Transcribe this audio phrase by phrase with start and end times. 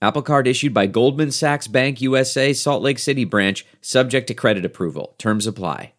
[0.00, 4.64] Apple Card issued by Goldman Sachs Bank USA, Salt Lake City branch, subject to credit
[4.64, 5.16] approval.
[5.18, 5.92] Terms apply.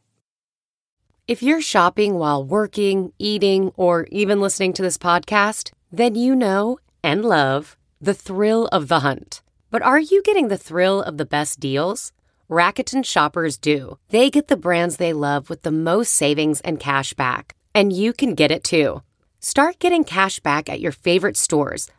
[1.27, 6.79] If you're shopping while working, eating, or even listening to this podcast, then you know
[7.03, 9.41] and love the thrill of the hunt.
[9.69, 12.13] But are you getting the thrill of the best deals?
[12.49, 13.99] Rakuten shoppers do.
[14.09, 17.53] They get the brands they love with the most savings and cash back.
[17.75, 19.03] And you can get it too.
[19.41, 21.91] Start getting cash back at your favorite stores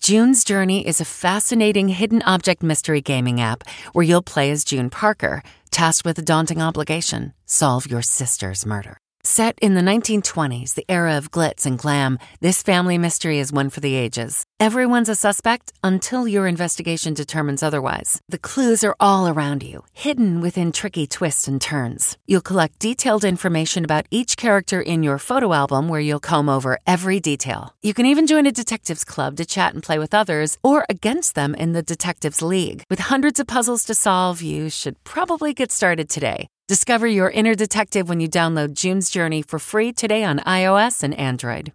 [0.00, 4.88] June's Journey is a fascinating hidden object mystery gaming app where you'll play as June
[4.88, 8.98] Parker, tasked with a daunting obligation solve your sister's murder.
[9.24, 13.70] Set in the 1920s, the era of glitz and glam, this family mystery is one
[13.70, 14.45] for the ages.
[14.58, 18.22] Everyone's a suspect until your investigation determines otherwise.
[18.30, 22.16] The clues are all around you, hidden within tricky twists and turns.
[22.24, 26.78] You'll collect detailed information about each character in your photo album where you'll comb over
[26.86, 27.74] every detail.
[27.82, 31.34] You can even join a detectives club to chat and play with others or against
[31.34, 32.82] them in the Detectives League.
[32.88, 36.48] With hundreds of puzzles to solve, you should probably get started today.
[36.66, 41.12] Discover your inner detective when you download June's Journey for free today on iOS and
[41.12, 41.74] Android.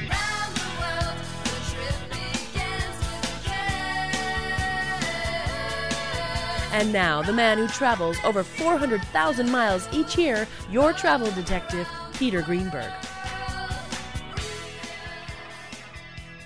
[6.73, 12.41] And now, the man who travels over 400,000 miles each year, your travel detective, Peter
[12.41, 12.89] Greenberg.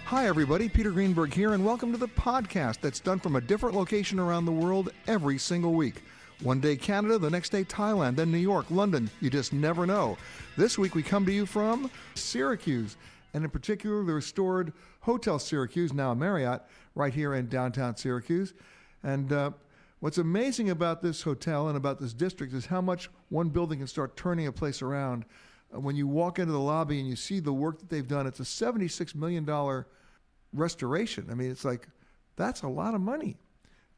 [0.06, 0.68] Hi, everybody.
[0.68, 4.46] Peter Greenberg here, and welcome to the podcast that's done from a different location around
[4.46, 6.02] the world every single week.
[6.42, 9.12] One day Canada, the next day Thailand, then New York, London.
[9.22, 10.18] You just never know.
[10.58, 12.98] This week we come to you from Syracuse,
[13.36, 16.64] and in particular the restored Hotel Syracuse, now Marriott,
[16.96, 18.56] right here in downtown Syracuse.
[19.04, 19.52] And uh,
[20.06, 23.88] what's amazing about this hotel and about this district is how much one building can
[23.88, 25.26] start turning a place around.
[25.74, 28.28] Uh, when you walk into the lobby and you see the work that they've done,
[28.28, 29.84] it's a $76 million
[30.54, 31.26] restoration.
[31.32, 31.88] I mean, it's like,
[32.36, 33.38] that's a lot of money.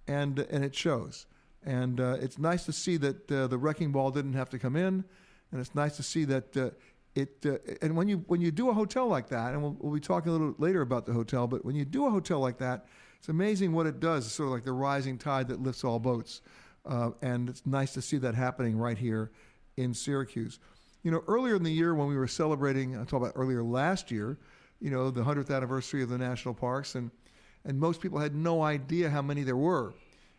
[0.08, 1.26] And, and it shows.
[1.66, 4.78] And uh, it's nice to see that uh, the wrecking ball didn't have to come
[4.78, 5.04] in,
[5.52, 6.70] and it's nice to see that uh,
[7.16, 7.46] it.
[7.46, 10.00] Uh, and when you when you do a hotel like that, and we'll, we'll be
[10.00, 12.86] talking a little later about the hotel, but when you do a hotel like that,
[13.20, 14.26] it's amazing what it does.
[14.26, 16.42] It's sort of like the rising tide that lifts all boats,
[16.86, 19.32] uh, and it's nice to see that happening right here
[19.78, 20.60] in Syracuse.
[21.04, 24.12] You know, earlier in the year when we were celebrating, I talked about earlier last
[24.12, 24.38] year,
[24.80, 27.12] you know, the 100th anniversary of the national parks, and
[27.66, 29.94] and most people had no idea how many there were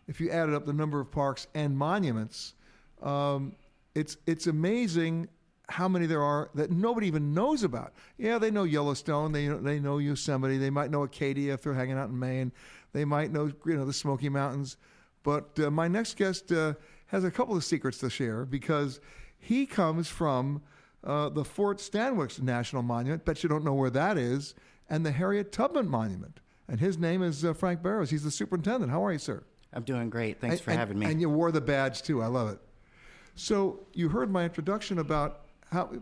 [0.08, 2.54] if you added up the number of parks and monuments,
[3.02, 3.52] um,
[3.94, 5.28] it's it's amazing
[5.68, 7.92] how many there are that nobody even knows about.
[8.16, 11.98] Yeah, they know Yellowstone, they they know Yosemite, they might know Acadia if they're hanging
[11.98, 12.52] out in Maine,
[12.92, 14.76] they might know you know the Smoky Mountains.
[15.22, 16.74] But uh, my next guest uh,
[17.06, 19.00] has a couple of secrets to share because
[19.38, 20.62] he comes from
[21.04, 23.24] uh, the Fort Stanwix National Monument.
[23.24, 24.54] Bet you don't know where that is,
[24.88, 26.40] and the Harriet Tubman Monument.
[26.66, 28.10] And his name is uh, Frank Barrows.
[28.10, 28.90] He's the superintendent.
[28.90, 29.42] How are you, sir?
[29.72, 30.40] I'm doing great.
[30.40, 31.06] Thanks and, for having me.
[31.06, 32.22] And you wore the badge too.
[32.22, 32.58] I love it.
[33.34, 35.92] So you heard my introduction about how,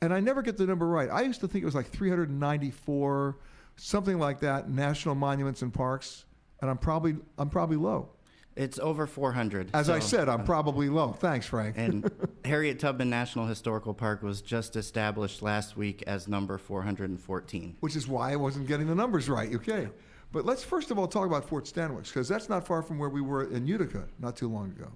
[0.00, 1.08] and I never get the number right.
[1.10, 3.36] I used to think it was like 394,
[3.76, 6.24] something like that, national monuments and parks,
[6.60, 8.10] and I'm probably I'm probably low.
[8.56, 9.70] It's over 400.
[9.72, 11.12] As so, I said, I'm uh, probably low.
[11.12, 11.76] Thanks, Frank.
[11.78, 12.10] and
[12.44, 17.76] Harriet Tubman National Historical Park was just established last week as number 414.
[17.80, 19.54] Which is why I wasn't getting the numbers right.
[19.54, 19.88] Okay.
[20.32, 23.08] But let's first of all talk about Fort Stanwix because that's not far from where
[23.08, 24.90] we were in Utica not too long ago.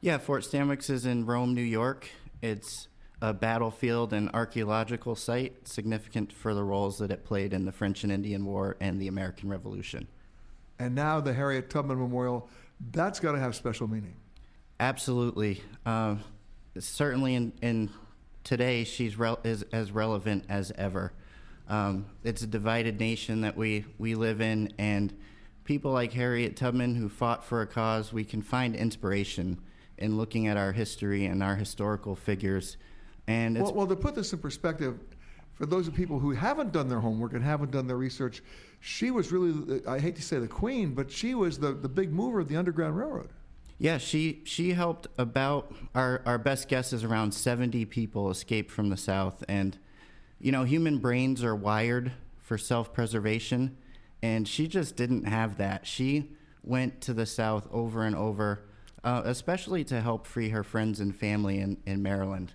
[0.00, 2.08] Yeah, Fort Stanwix is in Rome, New York.
[2.40, 2.88] It's
[3.20, 8.04] a battlefield and archaeological site significant for the roles that it played in the French
[8.04, 10.06] and Indian War and the American Revolution.
[10.78, 12.48] And now the Harriet Tubman Memorial,
[12.92, 14.14] that's got to have special meaning.
[14.78, 15.60] Absolutely.
[15.84, 16.16] Uh,
[16.78, 17.90] certainly in, in
[18.44, 21.12] today, she's re- is as relevant as ever.
[21.68, 25.12] Um, it's a divided nation that we, we live in, and
[25.64, 29.60] people like Harriet Tubman who fought for a cause, we can find inspiration
[29.98, 32.76] in looking at our history and our historical figures.
[33.28, 34.98] And well, well, to put this in perspective,
[35.52, 38.42] for those of people who haven't done their homework and haven't done their research,
[38.80, 42.10] she was really, I hate to say the queen, but she was the, the big
[42.10, 43.28] mover of the Underground Railroad.
[43.80, 48.88] Yeah, she she helped about our our best guess is around 70 people escape from
[48.88, 49.78] the south and
[50.40, 53.76] you know, human brains are wired for self-preservation
[54.20, 55.86] and she just didn't have that.
[55.86, 56.32] She
[56.64, 58.64] went to the south over and over
[59.04, 62.52] uh, especially to help free her friends and family in, in Maryland.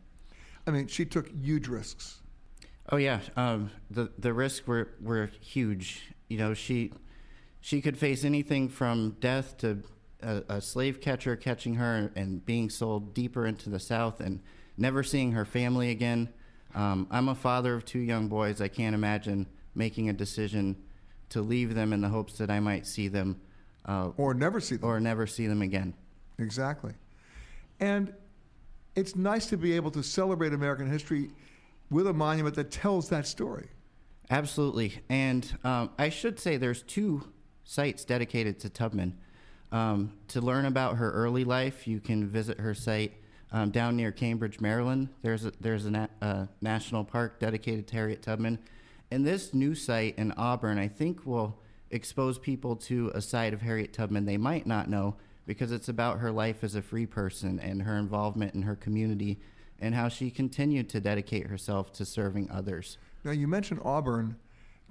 [0.66, 2.20] I mean, she took huge risks.
[2.90, 6.14] Oh yeah, um, the the risks were, were huge.
[6.28, 6.92] You know, she
[7.62, 9.84] she could face anything from death to
[10.22, 14.42] a, a, slave catcher catching her and being sold deeper into the South and
[14.78, 16.30] never seeing her family again.
[16.76, 18.60] Um, I'm a father of two young boys.
[18.60, 20.76] I can't imagine making a decision
[21.30, 23.40] to leave them in the hopes that I might see them,
[23.86, 25.94] uh, or never see them, or never see them again.
[26.38, 26.94] Exactly,
[27.80, 28.14] and
[28.96, 31.30] it's nice to be able to celebrate American history
[31.90, 33.68] with a monument that tells that story.
[34.30, 37.28] Absolutely, and um, I should say there's two
[37.64, 39.18] sites dedicated to Tubman.
[39.72, 43.14] Um, to learn about her early life, you can visit her site
[43.52, 45.10] um, down near Cambridge, Maryland.
[45.22, 48.60] There's a, there's a na- uh, national park dedicated to Harriet Tubman,
[49.12, 51.60] and this new site in Auburn, I think, will
[51.92, 56.20] expose people to a side of Harriet Tubman they might not know because it's about
[56.20, 59.40] her life as a free person and her involvement in her community
[59.80, 62.98] and how she continued to dedicate herself to serving others.
[63.24, 64.38] Now, you mentioned Auburn.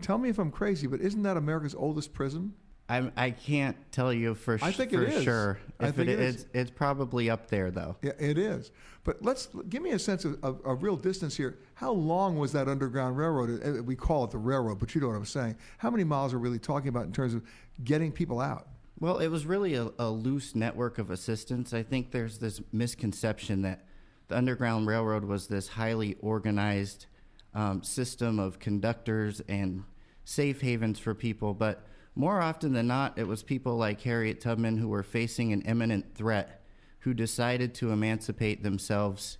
[0.00, 2.54] Tell me if I'm crazy, but isn't that America's oldest prison?
[2.88, 5.24] I'm, I can not tell you for, I think for it is.
[5.24, 5.58] sure.
[5.80, 6.34] I think it, it is.
[6.34, 7.96] It's, it's probably up there, though.
[8.02, 8.70] Yeah, it is.
[9.04, 11.58] But let's give me a sense of, of, of, real distance here.
[11.74, 13.62] How long was that Underground Railroad?
[13.64, 15.56] Uh, we call it the railroad, but you know what I'm saying.
[15.78, 17.42] How many miles are we really talking about in terms of
[17.82, 18.68] getting people out?
[19.00, 21.74] Well, it was really a, a loose network of assistance.
[21.74, 23.84] I think there's this misconception that
[24.28, 27.06] the Underground Railroad was this highly organized
[27.54, 29.84] um, system of conductors and
[30.24, 31.84] safe havens for people, but
[32.14, 36.14] more often than not, it was people like Harriet Tubman who were facing an imminent
[36.14, 36.62] threat
[37.00, 39.38] who decided to emancipate themselves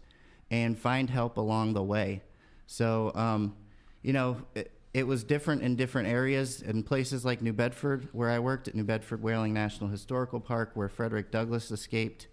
[0.50, 2.22] and find help along the way.
[2.66, 3.56] So, um,
[4.02, 6.62] you know, it, it, was different in different areas.
[6.62, 10.72] In places like New Bedford, where I worked at New Bedford Whaling National Historical Park,
[10.74, 12.28] where Frederick Douglass escaped,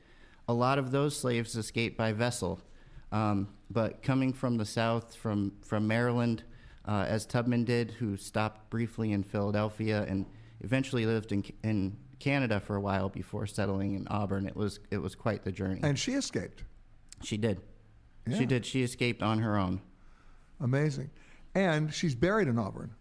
[0.48, 2.60] a lot of those slaves escaped by vessel.
[3.12, 6.44] Um, but coming from the south, from, from Maryland,
[6.88, 10.26] uh, as Tubman did, who stopped briefly in Philadelphia and
[10.62, 14.46] eventually lived in, in Canada for a while before settling in Auburn.
[14.48, 15.80] It was it was quite the journey.
[15.84, 16.64] And she escaped.
[17.24, 17.62] She did.
[18.28, 18.38] Yeah.
[18.38, 18.66] She did.
[18.66, 19.82] She escaped on her own.
[20.60, 21.10] Amazing.
[21.60, 22.92] And she's buried in Auburn.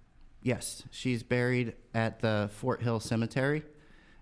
[0.43, 3.63] Yes, she's buried at the Fort Hill Cemetery.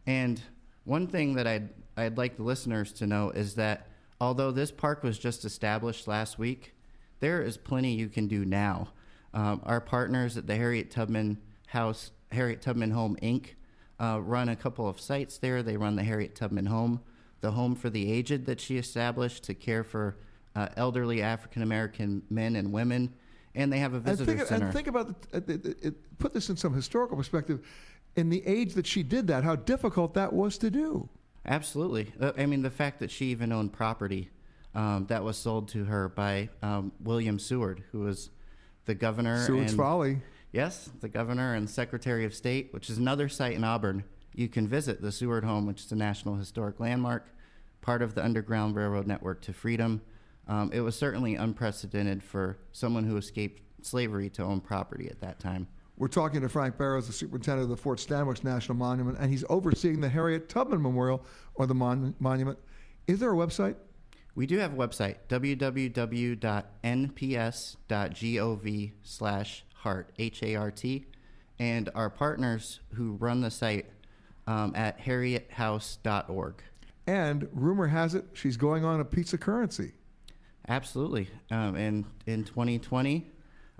[0.07, 0.39] And
[0.85, 3.89] one thing that I'd I'd like the listeners to know is that
[4.21, 6.75] although this park was just established last week,
[7.21, 8.89] there is plenty you can do now.
[9.33, 11.39] Um, our partners at the Harriet Tubman
[11.69, 13.55] House, Harriet Tubman Home Inc.,
[13.99, 15.63] uh, run a couple of sites there.
[15.63, 17.01] They run the Harriet Tubman Home,
[17.41, 20.19] the home for the aged that she established to care for
[20.55, 23.15] uh, elderly African American men and women,
[23.57, 24.65] and they have a visitor and think, center.
[24.67, 27.67] And think about the, it, it, put this in some historical perspective.
[28.15, 31.09] In the age that she did that, how difficult that was to do.
[31.45, 32.13] Absolutely.
[32.21, 34.31] Uh, I mean, the fact that she even owned property
[34.75, 38.31] um, that was sold to her by um, William Seward, who was
[38.85, 39.45] the governor.
[39.45, 40.19] Seward's and, Folly.
[40.53, 44.05] Yes, the governor and secretary of state, which is another site in Auburn.
[44.35, 47.27] You can visit the Seward home, which is a National Historic Landmark,
[47.81, 50.03] part of the Underground Railroad Network to Freedom.
[50.49, 55.39] Um, it was certainly unprecedented for someone who escaped slavery to own property at that
[55.41, 55.69] time.
[55.99, 59.45] We're talking to Frank Barrows, the superintendent of the Fort Stanwix National Monument, and he's
[59.49, 61.25] overseeing the Harriet Tubman Memorial
[61.55, 62.59] or the mon- monument.
[63.07, 63.77] Is there a website?
[64.35, 66.43] We do have a website, www.nps.gov
[69.03, 71.07] slash heart, H-A-R-T,
[71.59, 73.87] and our partners who run the site
[74.47, 76.63] um, at harriethouse.org.
[77.07, 79.93] And rumor has it she's going on a pizza currency.
[80.69, 81.29] Absolutely.
[81.51, 83.27] Um, and in 2020,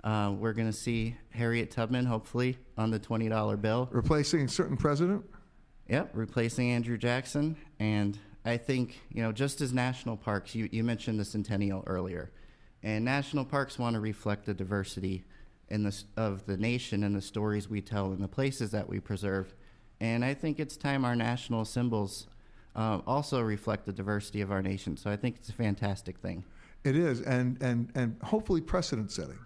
[0.03, 3.89] uh, we're going to see Harriet Tubman, hopefully, on the $20 bill.
[3.91, 5.25] Replacing a certain president?
[5.89, 7.57] Yep, replacing Andrew Jackson.
[7.79, 12.31] And I think, you know, just as national parks, you, you mentioned the Centennial earlier.
[12.83, 15.25] And national parks want to reflect the diversity
[15.69, 18.99] in the, of the nation and the stories we tell and the places that we
[18.99, 19.53] preserve.
[19.99, 22.27] And I think it's time our national symbols
[22.75, 24.95] uh, also reflect the diversity of our nation.
[24.95, 26.45] So I think it's a fantastic thing.
[26.83, 29.39] It is, and, and, and hopefully precedent setting.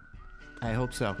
[0.60, 1.16] I hope so.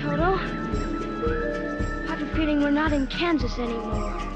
[0.00, 4.29] Toto, I have a feeling we're not in Kansas anymore.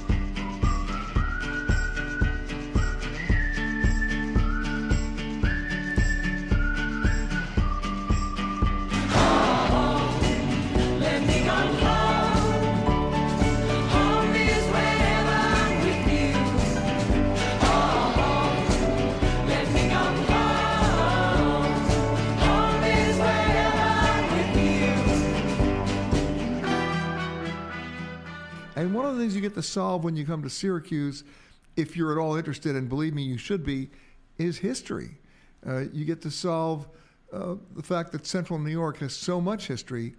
[29.65, 31.25] Solve when you come to Syracuse,
[31.77, 33.91] if you're at all interested, and believe me, you should be,
[34.39, 35.19] is history.
[35.67, 36.87] Uh, you get to solve
[37.33, 40.15] uh, the fact that Central New York has so much history.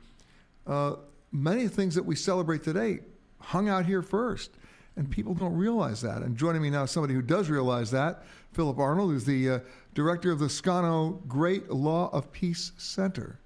[0.68, 0.96] Uh,
[1.32, 3.00] many things that we celebrate today
[3.40, 4.52] hung out here first,
[4.96, 6.24] and people don't realize that.
[6.24, 8.24] And joining me now is somebody who does realize that,
[8.54, 9.60] Philip Arnold, who's the uh,
[9.94, 13.40] director of the Scano Great Law of Peace Center.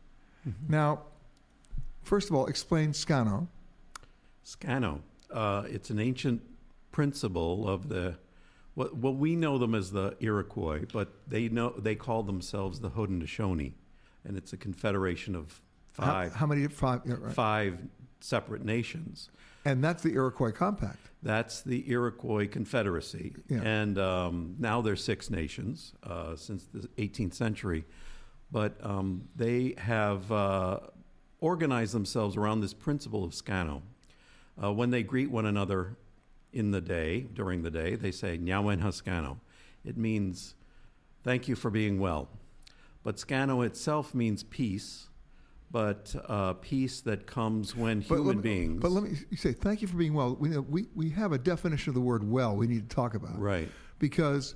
[0.68, 1.02] Now,
[2.04, 3.48] first of all, explain Scano.
[4.46, 5.02] Scano.
[5.32, 6.42] Uh, it's an ancient
[6.92, 8.16] principle of the
[8.76, 12.90] what well we know them as the Iroquois, but they know they call themselves the
[12.92, 13.74] Haudenosaunee,
[14.26, 15.62] and it's a confederation of
[15.98, 16.68] How- five How, many?
[16.68, 17.02] Five.
[17.06, 17.34] Yeah, right.
[17.34, 17.80] five
[18.22, 19.30] separate nations.
[19.66, 20.98] And that's the Iroquois Compact.
[21.22, 23.62] That's the Iroquois Confederacy, Yeah.
[23.62, 27.84] and um, now there's six nations uh, since the 18th century,
[28.52, 30.80] but um, they have uh,
[31.42, 33.82] organized themselves around this principle of Scano.
[34.62, 35.96] Uh, when they greet one another
[36.52, 39.38] in the day, during the day, they say "Nyawen Haskano."
[39.86, 40.56] It means
[41.24, 42.28] "Thank you for being well."
[43.04, 45.08] But Scano itself means peace,
[45.72, 48.82] but uh, peace that comes when But human let me- beings.
[48.82, 50.36] But let me say, thank you for being well.
[50.36, 53.40] We, we, we have a definition of the word well we need to talk about.
[53.40, 53.70] Right.
[54.00, 54.56] Because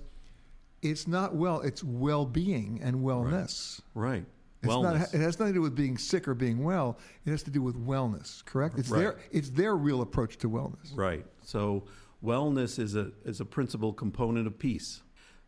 [0.82, 3.80] it's not well, it's well being and wellness.
[3.96, 4.26] Right.
[4.64, 6.98] It's not, it has nothing to do with being sick or being well.
[7.26, 8.78] It has to do with wellness, correct?
[8.80, 9.00] It's, Right.
[9.00, 10.96] their, it's their real approach to wellness.
[10.96, 11.26] Right.
[11.42, 11.84] So
[12.24, 15.02] wellness is a is a principal component of peace.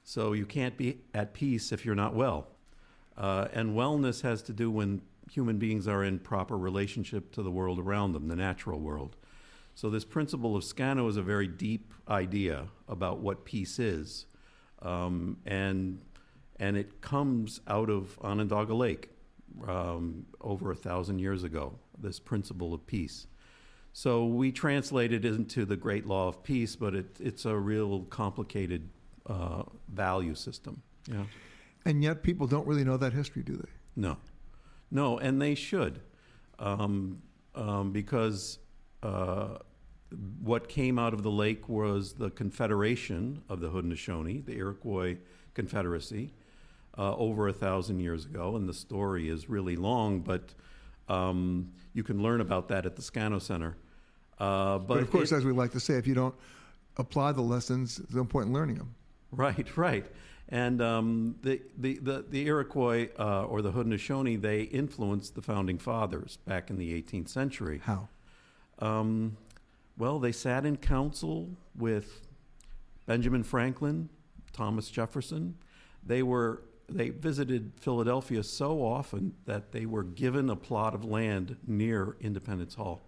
[0.03, 2.47] So you can't be at peace if you're not well.
[3.17, 7.49] Uh, and wellness has to do when human beings are in proper relationship to the
[7.49, 9.15] world around them, the natural world.
[9.73, 14.25] So this principle of Scano is a very deep idea about what peace is,
[14.81, 15.99] um, and
[16.59, 19.09] and it comes out of Onondaga Lake
[19.67, 21.77] um, over a thousand years ago.
[21.97, 23.27] This principle of peace.
[23.93, 28.01] So we translate it into the Great Law of Peace, but it, it's a real
[28.03, 28.89] complicated
[29.25, 30.81] uh, value system.
[31.09, 31.23] Yeah.
[31.85, 33.69] And yet people don't really know that history, do they?
[33.95, 34.17] No,
[34.91, 36.01] no, and they should,
[36.59, 37.21] um,
[37.53, 38.59] um, because
[39.01, 39.59] uh,
[40.41, 45.17] what came out of the lake was the Confederation of the Haudenosaunee, the Iroquois
[45.53, 46.33] Confederacy,
[46.97, 50.53] uh, over a thousand years ago, and the story is really long, but
[51.09, 53.75] um, you can learn about that at the Scano Center.
[54.39, 56.35] Uh, but, But, of course, it- as we like to say, if you don't
[56.97, 58.95] apply the lessons, there's no point in learning them.
[59.31, 60.05] Right, right.
[60.49, 65.79] And um, the, the, the, the Iroquois uh, or the Haudenosaunee, they influenced the founding
[65.79, 67.81] fathers back in the 18th century.
[67.83, 68.07] How?
[68.79, 69.37] Um,
[69.97, 72.21] well, they sat in council with
[73.07, 74.09] Benjamin Franklin,
[74.53, 75.55] Thomas Jefferson.
[76.05, 81.57] They were they visited Philadelphia so often that they were given a plot of land
[81.67, 83.01] near Independence Hall,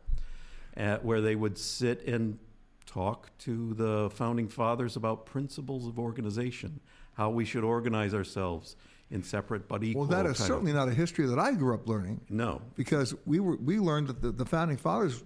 [0.76, 2.40] uh, where they would sit and
[2.86, 6.80] talk to the founding fathers about principles of organization,
[7.14, 8.76] how we should organize ourselves
[9.10, 10.02] in separate but equal.
[10.02, 12.22] Well, that is kind of- certainly not a history that I grew up learning.
[12.30, 15.24] no, because we were we learned that the, the founding fathers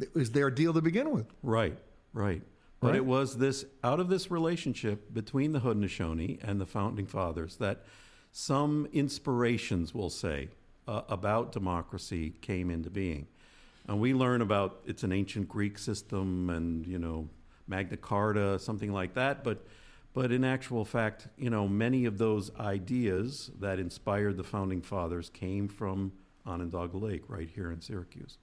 [0.00, 1.26] it was their deal to begin with.
[1.42, 1.76] Right,
[2.12, 2.42] right.
[2.84, 2.96] But Right.
[2.96, 7.82] it was this out of this relationship between the Haudenosaunee and the founding fathers that
[8.30, 10.50] some inspirations, we'll say,
[10.86, 13.26] uh, about democracy came into being.
[13.88, 17.30] And we learn about it's an ancient Greek system and, you know,
[17.66, 19.42] Magna Carta, something like that.
[19.42, 19.66] But,
[20.12, 25.30] but in actual fact, you know, many of those ideas that inspired the founding fathers
[25.30, 26.12] came from
[26.44, 28.36] Onondaga Lake right here in Syracuse.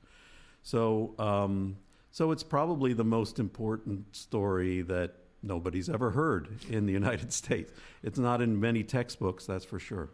[0.63, 1.77] So, um,
[2.11, 7.73] so it's probably the most important story that nobody's ever heard in the United States.
[8.03, 10.11] It's not in many textbooks, that's for sure.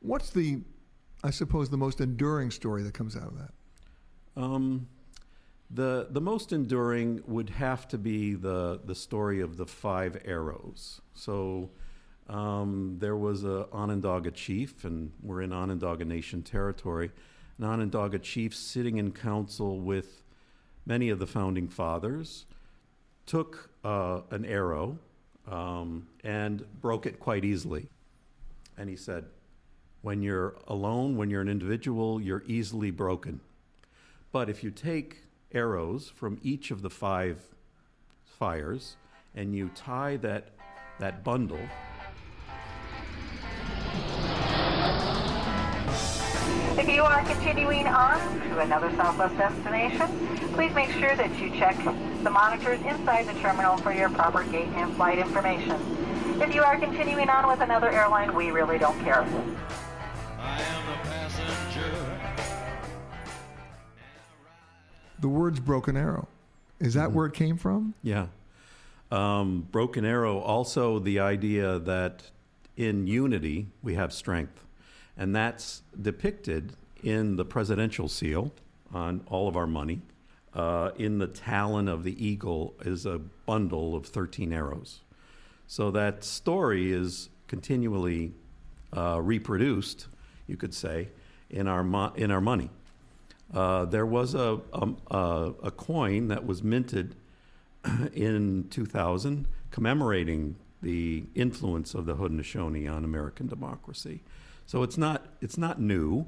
[0.00, 0.62] What's the,
[1.22, 3.50] I suppose, the most enduring story that comes out of that?
[4.36, 4.88] Um,
[5.70, 11.00] the the most enduring would have to be the the story of the five arrows.
[11.14, 11.70] So,
[12.28, 17.10] um, there was a Onondaga chief, and we're in Onondaga Nation territory.
[17.58, 20.23] An Onondaga chief sitting in council with
[20.86, 22.46] many of the founding fathers
[23.26, 24.98] took uh, an arrow
[25.50, 27.88] um, and broke it quite easily.
[28.76, 29.24] And he said,
[30.02, 33.40] When you're alone, when you're an individual, you're easily broken.
[34.32, 35.18] But if you take
[35.52, 37.40] arrows from each of the five
[38.24, 38.96] fires
[39.34, 40.48] and you tie that,
[40.98, 41.60] that bundle
[46.84, 50.06] If you are continuing on to another Southwest destination,
[50.52, 51.82] please make sure that you check
[52.22, 55.80] the monitors inside the terminal for your proper gate and flight information.
[56.42, 59.26] If you are continuing on with another airline, we really don't care.
[65.20, 66.28] The words broken arrow.
[66.80, 67.94] Is that where it came from?
[68.02, 68.26] Yeah.
[69.10, 72.24] Um, Broken Arrow, also the idea that
[72.76, 74.60] in unity we have strength.
[75.16, 78.52] And that's depicted in the presidential seal
[78.92, 80.02] on all of our money.
[80.54, 85.00] Uh, in the talon of the eagle is a bundle of 13 arrows.
[85.66, 88.32] So that story is continually
[88.96, 90.06] uh, reproduced,
[90.46, 91.08] you could say,
[91.50, 92.70] in our, mo- in our money.
[93.52, 97.16] Uh, there was a, um, a, a coin that was minted
[98.14, 104.22] in 2000 commemorating the influence of the Haudenosaunee on American democracy.
[104.66, 106.26] So it's not it's not new.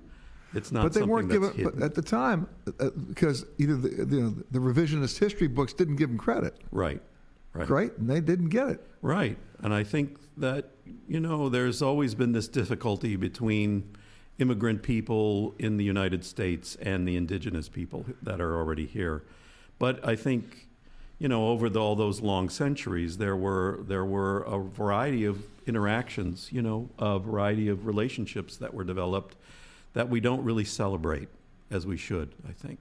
[0.55, 1.83] It's not but they weren't given but hidden.
[1.83, 2.49] at the time
[2.81, 7.02] uh, because either the, you know, the revisionist history books didn't give them credit, right,
[7.52, 7.99] right, right?
[7.99, 8.87] And they didn't get it.
[9.02, 9.37] right.
[9.62, 10.71] And I think that
[11.09, 13.97] you know there's always been this difficulty between
[14.38, 19.25] immigrant people in the United States and the indigenous people that are already here.
[19.78, 20.65] But I think
[21.18, 25.42] you know over the, all those long centuries there were there were a variety of
[25.66, 29.37] interactions, you know, a variety of relationships that were developed
[29.92, 31.28] that we don't really celebrate
[31.70, 32.80] as we should, I think.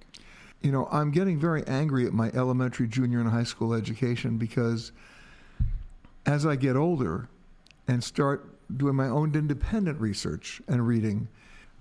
[0.62, 4.92] You know, I'm getting very angry at my elementary, junior, and high school education because
[6.26, 7.28] as I get older
[7.88, 11.28] and start doing my own independent research and reading,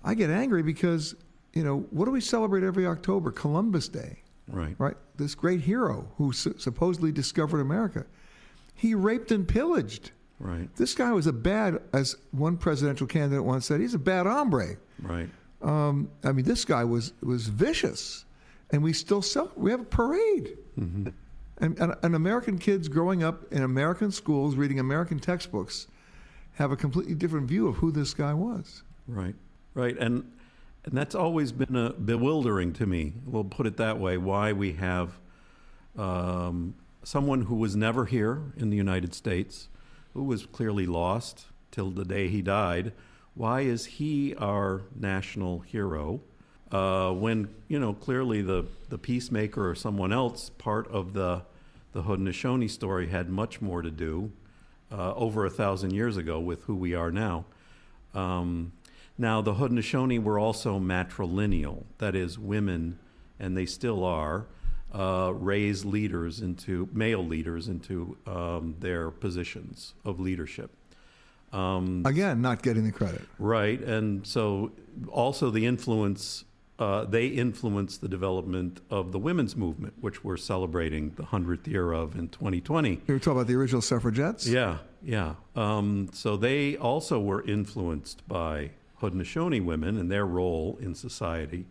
[0.03, 1.15] I get angry because,
[1.55, 3.31] you know, what do we celebrate every October?
[3.31, 4.75] Columbus Day, Right.
[4.79, 4.97] right?
[5.17, 8.05] This great hero who su- supposedly discovered America.
[8.75, 10.11] He raped and pillaged.
[10.39, 10.69] Right.
[10.77, 14.77] This guy was a bad, as one presidential candidate once said, he's a bad hombre.
[15.01, 15.29] Right.
[15.63, 18.27] Um, I mean, this guy was was vicious,
[18.71, 19.51] and we still sell.
[19.57, 21.15] We have a parade, and,
[21.59, 25.87] and, and American kids growing up in American schools reading American textbooks
[26.55, 28.83] have a completely different view of who this guy was.
[29.09, 29.35] Right,
[29.73, 30.31] right, and
[30.85, 33.15] and that's always been a bewildering to me.
[33.25, 34.19] We'll put it that way.
[34.19, 35.19] Why we have
[35.97, 39.69] um, someone who was never here in the United States,
[40.13, 42.93] who was clearly lost till the day he died.
[43.35, 46.21] Why is he our national hero?
[46.71, 51.43] Uh, when you know clearly the the peacemaker or someone else, part of the
[51.93, 54.33] the Haudenosaunee story had much more to do
[54.91, 57.45] uh, over a thousand years ago with who we are now.
[58.15, 58.73] Um,
[59.17, 62.99] now, the Haudenosaunee were also matrilineal, that is, women,
[63.39, 64.47] and they still are,
[64.93, 70.71] uh, raise leaders into male leaders into um, their positions of leadership.
[71.53, 73.23] Um, Again, not getting the credit.
[73.39, 74.73] Right, and so
[75.09, 76.45] also the influence,
[76.81, 81.93] uh, they influenced the development of the women's movement, which we're celebrating the 100th year
[81.93, 82.91] of in 2020.
[82.91, 84.49] You were talking about the original suffragettes.
[84.49, 85.35] Yeah, yeah.
[85.55, 91.67] Um, so they also were influenced by Haudenosaunee women and their role in society.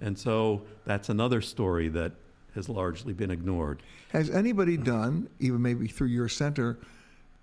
[0.00, 2.12] And so that's another story that
[2.54, 3.82] has largely been ignored.
[4.10, 6.78] Has anybody done, even maybe through your center,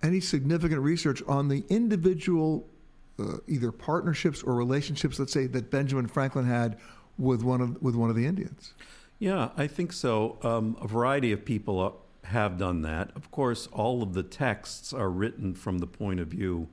[0.03, 2.65] any significant research on the individual,
[3.19, 6.77] uh, either partnerships or relationships, let's say that Benjamin Franklin had
[7.17, 8.73] with one of with one of the Indians?
[9.19, 10.37] Yeah, I think so.
[10.43, 11.91] Um, a variety of people uh,
[12.27, 13.11] have done that.
[13.15, 16.67] Of course, all of the texts are written from the point of view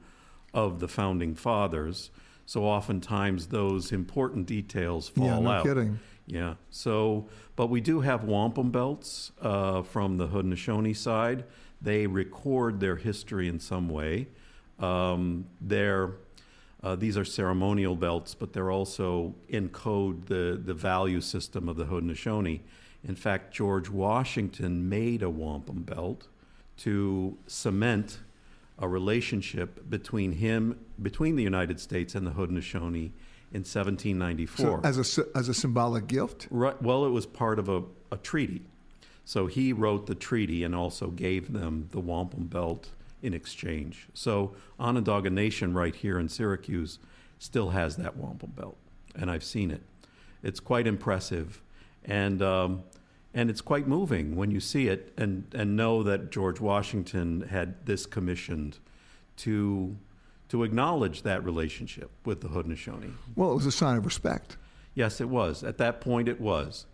[0.53, 2.11] of the founding fathers.
[2.47, 5.65] So oftentimes those important details fall Yeah, no out.
[5.65, 5.99] kidding.
[6.27, 6.55] Yeah.
[6.71, 11.45] So, but we do have wampum belts uh, from the Haudenosaunee side.
[11.81, 14.29] They record their history in some way.
[14.79, 16.13] Um, they're
[16.83, 21.85] uh, these are ceremonial belts, but they're also encode the, the value system of the
[21.85, 22.61] Haudenosaunee.
[23.05, 26.27] In fact, George Washington made a wampum belt
[26.79, 28.19] to cement
[28.79, 33.13] a relationship between him, between the United States and the Haudenosaunee
[33.53, 34.67] in 1794.
[34.67, 36.49] So as a as a symbolic gift.
[36.51, 36.81] Right.
[36.83, 38.63] Well, it was part of a, a treaty.
[39.25, 42.89] So he wrote the treaty and also gave them the wampum belt
[43.23, 44.09] in exchange.
[44.15, 46.99] So Onondaga Nation right here in Syracuse
[47.39, 48.77] still has that wampum belt,
[49.15, 49.83] and I've seen it.
[50.43, 51.63] It's quite impressive,
[52.05, 52.83] and um,
[53.35, 57.87] and it's quite moving when you see it and and know that George Washington had
[57.87, 58.79] this commissioned
[59.39, 59.97] to
[60.49, 63.15] to acknowledge that relationship with the Haudenosaunee.
[63.35, 64.59] Well, it was a sign of respect.
[64.95, 65.65] Yes, it was.
[65.65, 66.85] At that point, it was.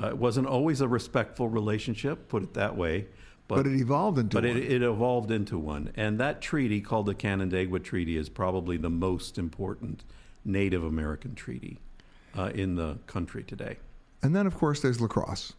[0.00, 3.06] Uh, it wasn't always a respectful relationship, put it that way.
[3.46, 4.56] But, it evolved into but one.
[4.56, 5.92] it, it evolved into one.
[5.96, 10.02] And that treaty, called the Canandaigua Treaty, is probably the most important
[10.46, 11.78] Native American treaty
[12.38, 13.76] uh, in the country today.
[14.22, 15.52] and then, of course, there's lacrosse.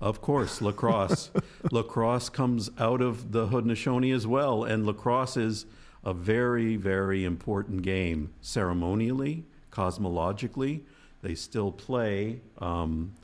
[0.00, 1.30] Of course, lacrosse.
[1.72, 5.66] lacrosse comes out of the Haudenosaunee as well, and lacrosse is
[6.04, 10.82] a very, very important game ceremonially, cosmologically.
[11.22, 13.14] They still play um,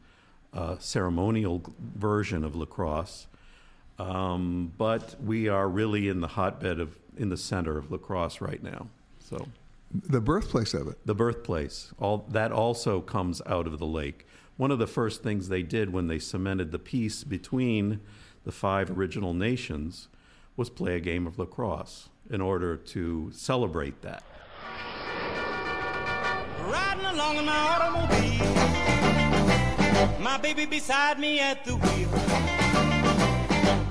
[0.53, 1.63] a ceremonial
[1.97, 3.29] version of lacrosse,
[4.01, 8.63] um, but we are really in the hotbed of, in the center of lacrosse right
[8.63, 8.89] now.
[9.21, 9.47] So
[10.09, 10.99] The birthplace of it.
[11.07, 11.93] the birthplace.
[12.01, 14.27] All that also comes out of the lake.
[14.57, 17.99] One of the first things they did when they cemented the peace between
[18.45, 20.07] the five original nations
[20.57, 24.23] was play a game of lacrosse in order to celebrate that.
[26.61, 28.53] Riding along in my automobile,
[30.21, 32.09] my baby beside me at the wheel,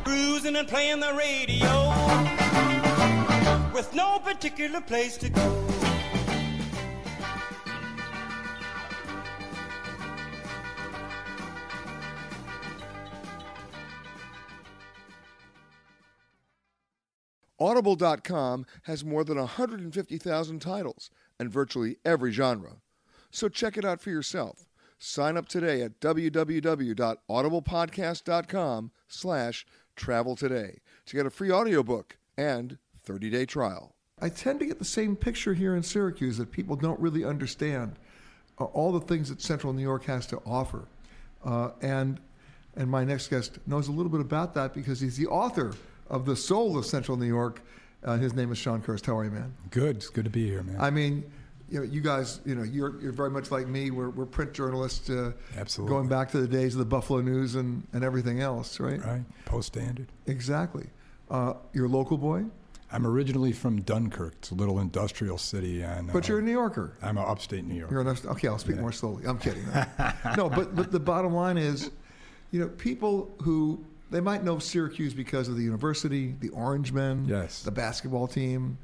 [0.05, 1.89] cruising and playing the radio,
[3.73, 5.82] with no particular place to go.
[17.63, 22.81] Audible.com has more than 150,000 titles and virtually every genre.
[23.31, 24.67] So check it out for yourself.
[24.99, 33.45] Sign up today at www.audiblepodcast.com slash travel today to get a free audiobook and 30-day
[33.45, 33.95] trial.
[34.21, 37.95] I tend to get the same picture here in Syracuse that people don't really understand
[38.59, 40.83] uh, all the things that Central New York has to offer.
[41.45, 42.19] Uh, and
[42.75, 45.73] and my next guest knows a little bit about that because he's the author
[46.09, 47.61] of The Soul of Central New York.
[48.03, 49.05] Uh, his name is Sean Kirst.
[49.05, 49.53] How are you, man?
[49.71, 49.97] Good.
[49.97, 50.77] It's good to be here, man.
[50.79, 51.23] I mean,
[51.69, 53.91] you know, you guys, you know, you're, you're very much like me.
[53.91, 55.09] We're, we're print journalists.
[55.09, 55.95] Uh, Absolutely.
[55.95, 59.03] Going back to the days of the Buffalo News and, and everything else, right?
[59.03, 59.21] right.
[59.45, 60.07] Post standard.
[60.27, 60.87] Exactly.
[61.31, 62.45] Uh, you're a local boy,
[62.93, 64.35] I'm originally from Dunkirk.
[64.37, 66.93] It's a little industrial city, and but uh, you're a New Yorker.
[67.01, 67.89] I'm a upstate New York.
[67.89, 68.47] You're an upst- okay.
[68.47, 69.25] I'll speak more slowly.
[69.25, 69.65] I'm kidding.
[70.37, 71.89] no, but but the bottom line is,
[72.51, 77.25] you know, people who they might know Syracuse because of the university, the Orange Men,
[77.27, 77.63] Yes.
[77.63, 78.77] the basketball team,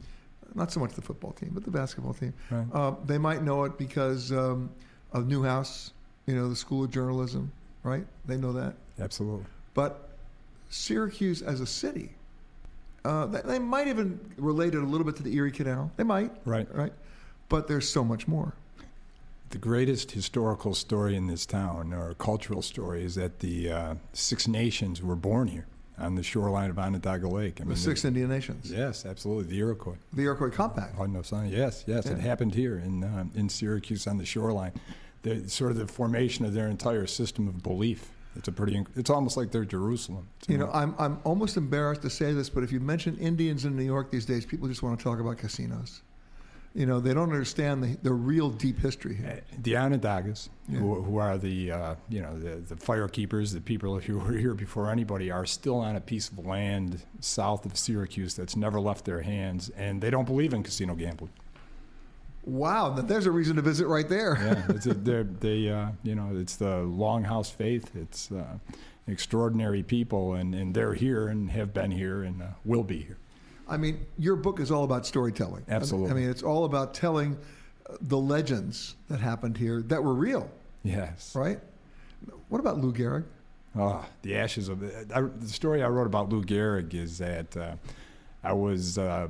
[0.55, 2.33] not so much the football team, but the basketball team.
[2.49, 2.65] Right.
[2.73, 4.71] Uh, they might know it because um,
[5.13, 5.91] of Newhouse,
[6.25, 7.51] you know, the School of Journalism,
[7.83, 8.05] right?
[8.25, 8.73] They know that.
[8.99, 9.45] Absolutely.
[9.75, 10.09] But
[10.71, 12.09] Syracuse as a city,
[13.05, 15.91] uh, they, they might even relate it a little bit to the Erie Canal.
[15.95, 16.67] They might, Right.
[16.75, 16.93] Right.
[17.49, 18.53] But there's so much more.
[19.49, 24.47] The greatest historical story in this town, or cultural story, is that the uh, Six
[24.47, 25.65] Nations were born here
[25.99, 27.59] on the shoreline of Onondaga Lake.
[27.61, 28.71] I The six Indian nations.
[28.71, 29.51] Yes, absolutely.
[29.51, 29.97] The Iroquois.
[30.13, 30.95] The Iroquois Compact.
[30.97, 31.51] Haudenosaunee.
[31.51, 34.73] Yes, yes, it happened here in uh, in Syracuse on the shoreline.
[35.23, 38.11] The sort of the formation of their entire system of belief.
[38.35, 38.85] It's a pretty.
[38.95, 40.29] It's almost like they're Jerusalem.
[40.47, 43.75] You know, I'm, I'm almost embarrassed to say this, but if you mention Indians in
[43.75, 46.01] New York these days, people just want to talk about casinos.
[46.79, 49.41] You know, they don't understand the, the real deep history here.
[49.63, 50.79] the Onondagas, Yeah.
[50.79, 54.53] who, who are the uh, you know the, the firekeepers, the people who were here
[54.53, 59.03] before anybody, are still on a piece of land south of Syracuse that's never left
[59.03, 61.33] their hands, and they don't believe in casino gambling.
[62.45, 64.37] Wow, there's a reason to visit right there.
[64.41, 67.93] Yeah, it's a, they're, they uh, you know it's the Longhouse faith.
[67.93, 68.57] It's uh,
[69.05, 73.17] extraordinary people, and, and they're here and have been here and uh, will be here.
[73.69, 75.63] I mean, your book is all about storytelling.
[75.69, 76.11] Absolutely.
[76.11, 77.37] I mean, it's all about telling
[77.89, 80.49] uh, the legends that happened here that were real,
[80.83, 81.33] Yes.
[81.35, 81.59] right?
[82.49, 83.25] What about Lou Gehrig?
[83.77, 87.55] Oh, the ashes of the, I, the story I wrote about Lou Gehrig is that
[87.55, 87.75] uh,
[88.43, 89.27] I was, uh,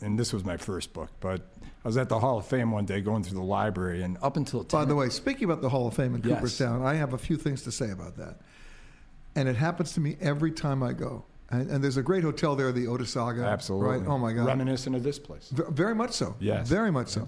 [0.00, 1.40] and this was my first book, but
[1.84, 4.36] I was at the Hall of Fame one day going through the library, and up
[4.36, 6.34] until 10, By the way, speaking about the Hall of Fame in Yes.
[6.38, 8.36] Cooperstown, I have a few things to say about that.
[9.36, 11.24] And it happens to me every time I go.
[11.50, 13.46] And, and there's a great hotel there, the Otesaga.
[13.46, 14.06] absolutely, Right?
[14.08, 14.46] Oh my God.
[14.46, 15.48] reminiscent of this place.
[15.50, 16.36] V- very much so.
[16.40, 16.68] Yes.
[16.68, 17.26] Very much so.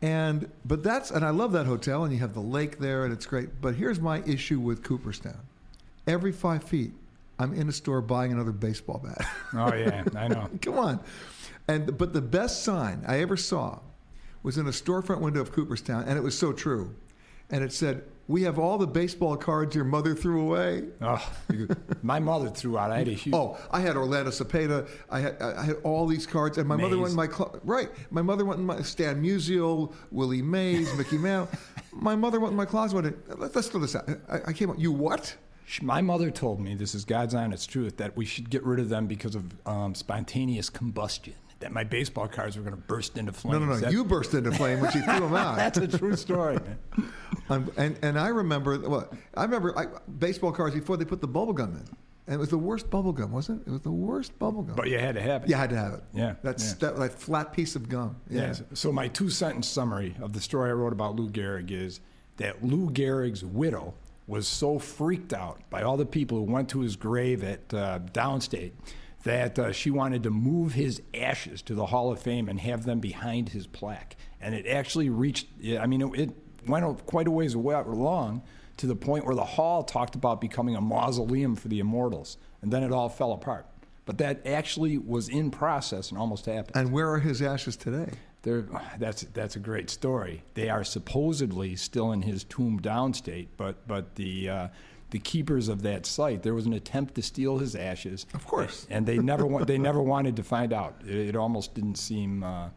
[0.00, 3.12] And but that's and I love that hotel, and you have the lake there, and
[3.12, 3.60] it's great.
[3.60, 5.40] But here's my issue with Cooperstown.
[6.06, 6.92] Every five feet,
[7.38, 9.26] I'm in a store buying another baseball bat.
[9.54, 10.48] Oh yeah, I know.
[10.62, 11.00] Come on.
[11.66, 13.80] And but the best sign I ever saw
[14.44, 16.94] was in a storefront window of Cooperstown, and it was so true.
[17.50, 20.84] And it said, We have all the baseball cards your mother threw away.
[21.00, 21.32] Oh,
[22.02, 22.90] my mother threw out.
[22.90, 23.34] I had a huge.
[23.34, 24.86] Oh, I had Orlando Cepeda.
[25.10, 27.88] I had I had all these cards, and my mother went in my clo- right.
[28.10, 31.48] My mother went in my Stan Musial, Willie Mays, Mickey Mouse.
[31.92, 33.02] my mother went in my closet.
[33.02, 34.06] Went, Let, us throw this out.
[34.28, 34.78] I, I came out.
[34.78, 35.34] You what?
[35.82, 38.88] My mother told me, this is God's honest truth, that we should get rid of
[38.88, 41.34] them because of um, spontaneous combustion.
[41.60, 43.54] That my baseball cards were going to burst into flame.
[43.54, 43.80] No, no, no.
[43.80, 45.56] That- You burst into flame when she threw them out.
[45.56, 46.78] That's a true story, man.
[47.50, 49.86] Um, and and I remember well, I remember I,
[50.18, 53.12] baseball cards before they put the bubble gum in, and it was the worst bubble
[53.12, 53.70] gum, wasn't it?
[53.70, 54.76] It was the worst bubble gum.
[54.76, 55.48] But you had to have it.
[55.48, 56.02] You had to have it.
[56.12, 56.90] Yeah, That's yeah.
[56.90, 58.16] That, that flat piece of gum.
[58.28, 58.48] Yeah.
[58.48, 58.62] Yes.
[58.74, 62.00] So my two sentence summary of the story I wrote about Lou Gehrig is
[62.36, 63.94] that Lou Gehrig's widow
[64.26, 67.98] was so freaked out by all the people who went to his grave at uh,
[68.12, 68.72] Downstate
[69.28, 72.84] that uh, she wanted to move his ashes to the Hall of Fame and have
[72.84, 74.16] them behind his plaque.
[74.40, 75.46] And it actually reached,
[75.78, 76.30] I mean, it, it
[76.66, 78.42] went quite a ways away, along
[78.78, 82.38] to the point where the hall talked about becoming a mausoleum for the immortals.
[82.62, 83.66] And then it all fell apart.
[84.06, 86.76] But that actually was in process and almost happened.
[86.76, 88.12] And where are his ashes today?
[88.40, 88.66] They're,
[88.98, 90.42] that's that's a great story.
[90.54, 94.68] They are supposedly still in his tomb downstate, but but the uh,
[95.10, 98.26] the keepers of that site, there was an attempt to steal his ashes.
[98.34, 98.86] Of course.
[98.90, 100.96] and they never wa- they never wanted to find out.
[101.06, 102.68] It, it almost didn't seem uh,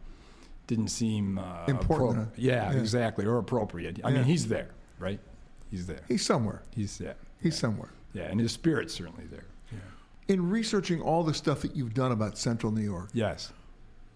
[0.66, 2.78] didn't seem uh, Important, appro- yeah, Yeah.
[2.78, 4.00] exactly, or appropriate.
[4.04, 4.16] I Yeah.
[4.16, 4.68] mean, he's there,
[4.98, 5.20] right?
[5.70, 6.00] He's there.
[6.08, 6.62] He's somewhere.
[6.74, 7.16] He's there.
[7.40, 7.90] He's somewhere.
[8.14, 9.44] Yeah, and his spirit's certainly there.
[10.28, 13.52] In researching all the stuff that you've done about Central New York, Yes.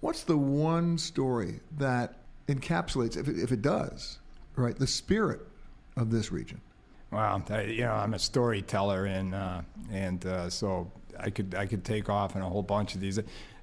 [0.00, 4.18] what's the one story that encapsulates, if it, if it does,
[4.54, 5.40] right, the spirit
[5.96, 6.60] of this region?
[7.10, 11.66] Well, I, you know, I'm a storyteller, and uh, and uh, so I could I
[11.66, 13.18] could take off on a whole bunch of these.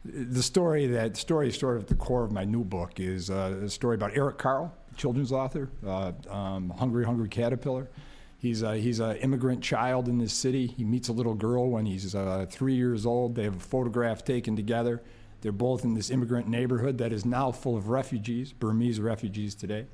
[0.06, 3.30] The story that story is sort of at the core of my new book is
[3.30, 7.90] uh, a story about Eric Carle, children's author, uh, um, Hungry Hungry Caterpillar.
[8.38, 10.68] He's a, he's an immigrant child in this city.
[10.68, 13.36] He meets a little girl when he's uh, three years old.
[13.36, 15.02] They have a photograph taken together.
[15.40, 19.86] They're both in this immigrant neighborhood that is now full of refugees, Burmese refugees today.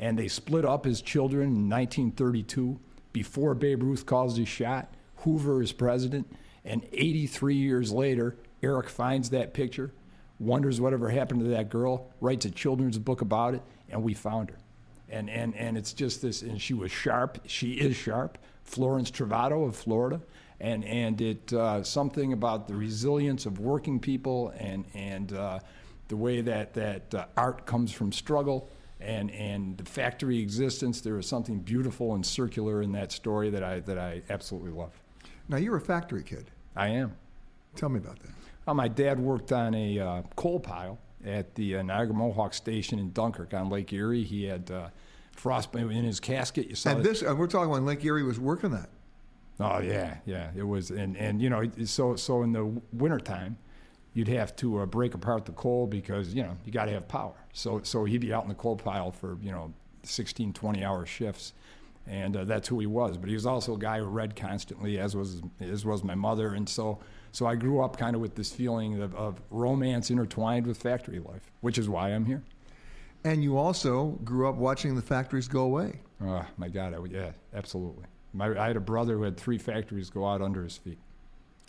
[0.00, 2.80] And they split up as children in 1932
[3.12, 4.92] before Babe Ruth calls his shot.
[5.16, 6.32] Hoover is president.
[6.64, 9.92] And 83 years later, Eric finds that picture,
[10.38, 14.50] wonders whatever happened to that girl, writes a children's book about it, and we found
[14.50, 14.58] her.
[15.08, 17.40] And, and, and it's just this, and she was sharp.
[17.46, 18.38] She is sharp.
[18.64, 20.20] Florence Travato of Florida.
[20.60, 25.58] And, and it uh, something about the resilience of working people and, and uh,
[26.06, 28.70] the way that, that uh, art comes from struggle
[29.04, 31.00] and, and the factory existence.
[31.00, 34.92] There is something beautiful and circular in that story that I, that I absolutely love.
[35.48, 36.50] Now, you're a factory kid.
[36.76, 37.16] I am.
[37.76, 38.74] Tell me about that.
[38.74, 43.12] My dad worked on a uh, coal pile at the uh, Niagara Mohawk Station in
[43.12, 44.24] Dunkirk on Lake Erie.
[44.24, 44.88] He had uh,
[45.32, 46.68] frostbite in his casket.
[46.68, 48.88] You saw And this, and we're talking when Lake Erie was working that.
[49.60, 50.50] Oh yeah, yeah.
[50.56, 53.58] It was, and and you know, so so in the wintertime,
[54.14, 57.08] you'd have to uh, break apart the coal because you know you got to have
[57.08, 57.34] power.
[57.52, 59.72] So so he'd be out in the coal pile for you know
[60.04, 61.52] 16, 20 hour shifts,
[62.06, 63.16] and uh, that's who he was.
[63.16, 66.54] But he was also a guy who read constantly, as was as was my mother,
[66.54, 66.98] and so
[67.32, 71.18] so I grew up kind of with this feeling of, of romance intertwined with factory
[71.18, 72.42] life, which is why I'm here.
[73.24, 76.00] And you also grew up watching the factories go away.
[76.20, 78.04] Oh my God, I, yeah, absolutely.
[78.34, 80.98] My, I had a brother who had three factories go out under his feet.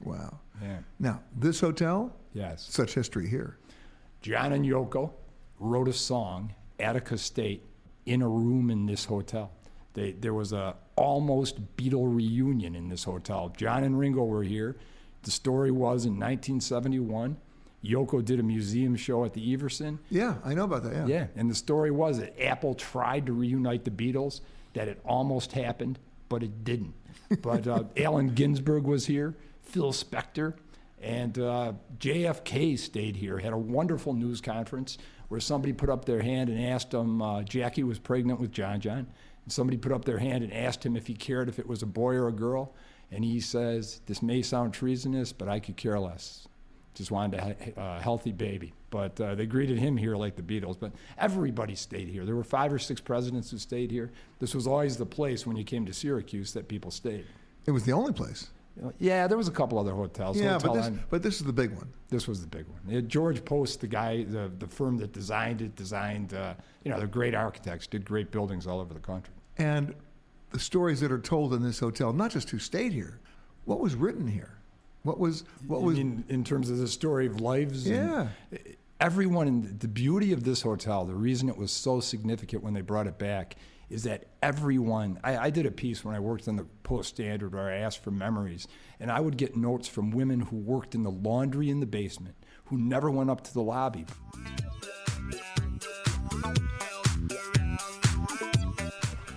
[0.03, 0.39] Wow.
[0.61, 0.77] Yeah.
[0.99, 2.65] Now, this hotel, Yes.
[2.69, 3.57] such history here.
[4.21, 5.11] John and Yoko
[5.59, 7.63] wrote a song, Attica State,
[8.05, 9.51] in a room in this hotel.
[9.93, 13.53] They, there was a almost Beatle reunion in this hotel.
[13.55, 14.75] John and Ringo were here.
[15.23, 17.37] The story was in 1971,
[17.83, 19.99] Yoko did a museum show at the Everson.
[20.09, 20.93] Yeah, I know about that.
[20.93, 21.05] Yeah.
[21.07, 24.41] Yeah, and the story was that Apple tried to reunite the Beatles,
[24.73, 26.93] that it almost happened, but it didn't.
[27.41, 29.35] But uh, Allen Ginsberg was here,
[29.73, 30.53] Phil Spector,
[31.01, 36.21] and uh, JFK stayed here, had a wonderful news conference where somebody put up their
[36.21, 39.07] hand and asked him, uh, Jackie was pregnant with John John,
[39.43, 41.81] and somebody put up their hand and asked him if he cared if it was
[41.81, 42.75] a boy or a girl,
[43.11, 46.47] and he says, This may sound treasonous, but I could care less
[46.93, 48.71] just wanted a he- uh, healthy baby.
[48.89, 50.79] But uh, they greeted him here like the Beatles.
[50.79, 52.25] But everybody stayed here.
[52.25, 54.11] There were five or six presidents who stayed here.
[54.39, 57.25] This was always the place when you came to Syracuse that people stayed.
[57.65, 58.49] It was the only place.
[58.99, 60.37] Yeah, there was a couple other hotels.
[60.39, 61.87] yeah, Hotel but this, on- but this is the big one.
[62.09, 62.95] this was the big one.
[62.97, 66.97] Uh, George Post, the guy, the, the firm that designed it, designed, uh, you know,
[66.97, 69.33] they're great architects, did great buildings all over the country.
[69.57, 69.93] And
[70.51, 73.19] the stories that are told in this hotel, not just who stayed here,
[73.65, 74.57] what was written here,
[75.03, 77.85] what was what was in, in terms of the story of lives.
[77.87, 78.57] and- Yeah.
[78.99, 82.81] everyone in the beauty of this hotel, the reason it was so significant when they
[82.81, 83.55] brought it back,
[83.93, 87.53] is that everyone, I, I did a piece when I worked in the Post Standard
[87.53, 88.67] where I asked for memories,
[88.99, 92.35] and I would get notes from women who worked in the laundry in the basement,
[92.65, 94.07] who never went up to the lobby.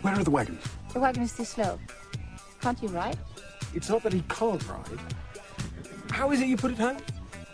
[0.01, 0.65] Where are the wagons?
[0.95, 1.79] The wagon is too slow.
[2.63, 3.19] Can't you ride?
[3.75, 4.99] It's not that he can't ride.
[6.11, 6.97] How is it you put it home?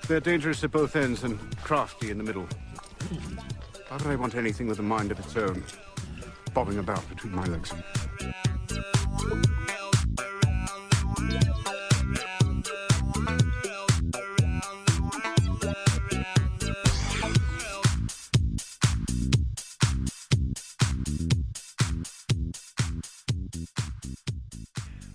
[0.06, 2.46] They're dangerous at both ends and crafty in the middle.
[3.88, 5.64] Why would I want anything with a mind of its own,
[6.54, 7.72] bobbing about between my legs?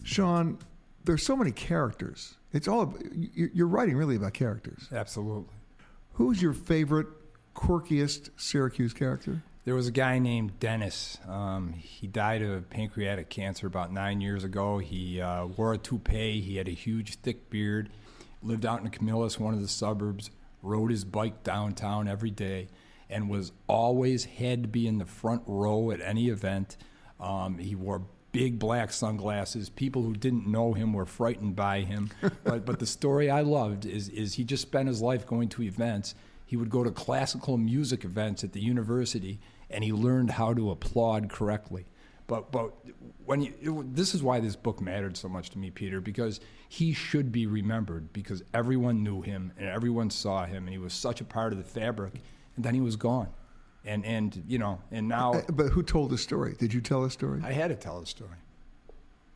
[0.03, 0.57] Sean,
[1.03, 2.35] there's so many characters.
[2.53, 4.87] It's all you- you're writing really about characters.
[4.91, 5.53] Absolutely.
[6.13, 7.07] Who's your favorite,
[7.55, 9.43] quirkiest Syracuse character?
[9.67, 11.17] There was a guy named Dennis.
[11.27, 14.77] Um, he died of pancreatic cancer about nine years ago.
[14.77, 16.39] He uh, wore a toupee.
[16.39, 17.89] He had a huge, thick beard.
[18.41, 20.31] Lived out in Camillus, one of the suburbs.
[20.63, 22.69] Rode his bike downtown every day,
[23.09, 26.77] and was always had to be in the front row at any event.
[27.19, 29.67] Um, he wore big black sunglasses.
[29.67, 32.09] People who didn't know him were frightened by him.
[32.45, 35.63] but but the story I loved is is he just spent his life going to
[35.63, 36.15] events.
[36.45, 40.71] He would go to classical music events at the university, and he learned how to
[40.71, 41.85] applaud correctly.
[42.27, 42.73] But but
[43.25, 46.39] when you, it, this is why this book mattered so much to me, Peter, because
[46.67, 50.93] he should be remembered because everyone knew him and everyone saw him, and he was
[50.93, 52.21] such a part of the fabric.
[52.57, 53.29] And then he was gone,
[53.85, 55.41] and and you know, and now.
[55.53, 56.55] But who told the story?
[56.59, 57.41] Did you tell the story?
[57.43, 58.31] I had to tell the story.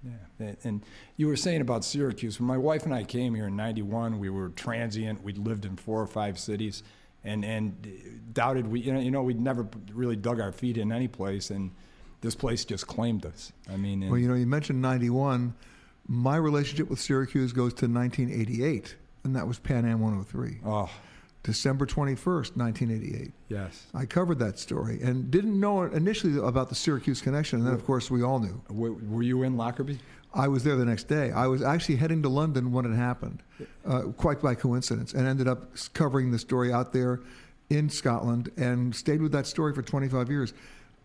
[0.04, 2.40] Yeah, and- and you were saying about Syracuse.
[2.40, 5.24] When my wife and I came here in '91, we were transient.
[5.24, 6.82] We'd lived in four or five cities,
[7.24, 10.92] and and doubted we, you know, you know, we'd never really dug our feet in
[10.92, 11.72] any place, and
[12.22, 13.52] this place just claimed us.
[13.72, 15.54] I mean, Well, you know, you mentioned 91.
[16.08, 20.60] My relationship with Syracuse goes to 1988, and that was Pan Am 103.
[20.66, 20.90] Oh.
[21.44, 23.32] December 21st, 1988.
[23.50, 23.88] yes.
[23.96, 27.84] I covered that story and didn't know initially about the Syracuse connection, and then, of
[27.84, 28.62] course, we all knew.
[28.70, 29.98] Were, were you in Lockerbie?
[30.34, 31.32] I was there the next day.
[31.32, 33.44] I was actually heading to London when it happened,
[33.86, 37.20] uh, quite by coincidence, and ended up covering the story out there
[37.70, 40.54] in Scotland and stayed with that story for 25 years.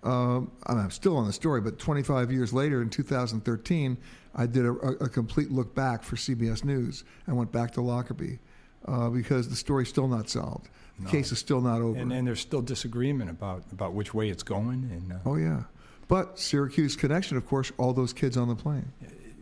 [0.05, 3.97] Um, I'm still on the story, but 25 years later, in 2013,
[4.37, 7.81] I did a, a, a complete look back for CBS News and went back to
[7.81, 8.39] Lockerbie
[8.87, 10.69] uh, because the story's still not solved.
[10.99, 11.11] The No.
[11.11, 11.99] case is still not over.
[11.99, 14.89] And, and there's still disagreement about, about which way it's going.
[14.93, 15.63] And uh, oh, yeah.
[16.09, 18.93] But Syracuse connection, of course, all those kids on the plane.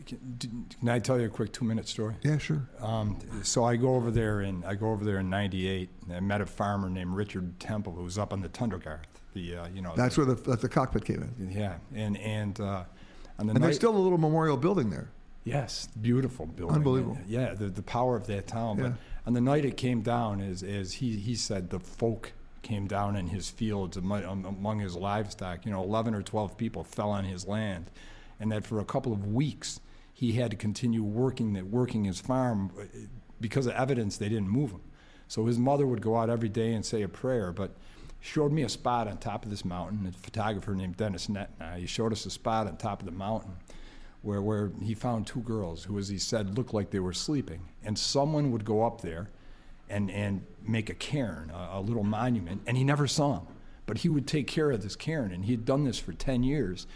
[0.07, 2.15] can, can I tell you a quick two minute story?
[2.23, 2.69] Yeah, sure.
[2.81, 5.89] Um, so I go over there and I go over there in '98.
[6.07, 9.05] and I met a farmer named Richard Temple who was up on the Tundergarth.
[9.35, 11.51] The uh, you know That's the, where the, the cockpit came in.
[11.51, 12.85] yeah and and uh,
[13.39, 15.11] on the And night, there's still a little memorial building there.
[15.43, 16.77] Yes, beautiful building.
[16.77, 17.19] Unbelievable.
[17.27, 18.79] Yeah, the, the power of that town.
[18.79, 18.83] Yeah.
[18.85, 18.93] But
[19.27, 22.33] on the night it came down, as, as he, he said, the folk
[22.65, 25.65] came down in his fields um, among his livestock.
[25.65, 27.91] You know, 11 or 12 people fell on his land.
[28.41, 29.81] And that for a couple of weeks,
[30.13, 32.85] he had to continue working, that working his farm uh,
[33.41, 34.81] because of evidence they didn't move him.
[35.29, 37.77] So his mother would go out every day and say a prayer, but
[38.21, 40.07] showed me a spot on top of this mountain.
[40.07, 41.77] A photographer named Dennis Netna.
[41.77, 43.53] He showed us a spot on top of the mountain
[44.23, 47.61] where, where he found two girls who, as he said, looked like they were sleeping.
[47.85, 49.29] And someone would go up there
[49.89, 53.47] and, and make a cairn, a, a little monument, and he never saw them.
[53.87, 56.43] But he would take care of this cairn, and he had done this for 10
[56.43, 56.87] years.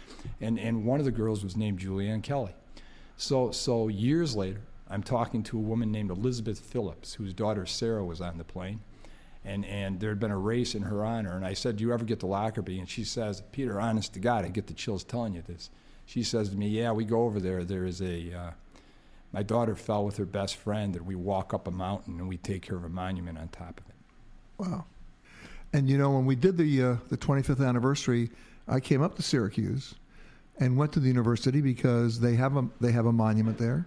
[0.41, 2.53] And, and one of the girls was named Julianne Kelly.
[3.15, 8.03] So, so years later, I'm talking to a woman named Elizabeth Phillips, whose daughter Sarah
[8.03, 8.79] was on the plane.
[9.45, 11.35] And, and there had been a race in her honor.
[11.35, 12.79] And I said, Do you ever get to Lockerbie?
[12.79, 15.69] And she says, Peter, honest to God, I get the chills telling you this.
[16.05, 17.63] She says to me, Yeah, we go over there.
[17.63, 18.51] There is a, uh,
[19.31, 22.37] my daughter fell with her best friend, and we walk up a mountain and we
[22.37, 23.95] take care of a monument on top of it.
[24.57, 24.85] Wow.
[25.73, 28.31] And you know, when we did the uh, the 25th anniversary,
[28.67, 29.95] I came up to Syracuse
[30.59, 33.85] and went to the university because they have a they have a monument there,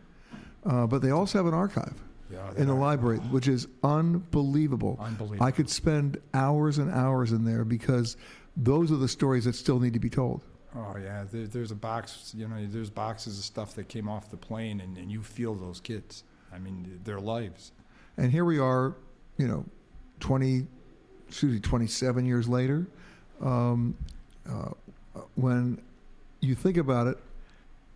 [0.64, 1.94] uh, but they also have an archive
[2.30, 4.96] Yeah, in the library, which is unbelievable.
[5.00, 5.44] Unbelievable.
[5.44, 8.16] I could spend hours and hours in there because
[8.56, 10.42] those are the stories that still need to be told.
[10.74, 12.32] Oh yeah, there, there's a box.
[12.36, 15.54] You know, there's boxes of stuff that came off the plane, and, and you feel
[15.54, 16.24] those kids.
[16.52, 17.72] I mean, their lives.
[18.16, 18.94] And here we are,
[19.38, 19.64] you know,
[20.20, 20.66] 20,
[21.28, 22.86] excuse me, 27 years later.
[23.40, 23.96] Um,
[24.48, 24.70] uh,
[25.34, 25.80] when
[26.40, 27.18] you think about it,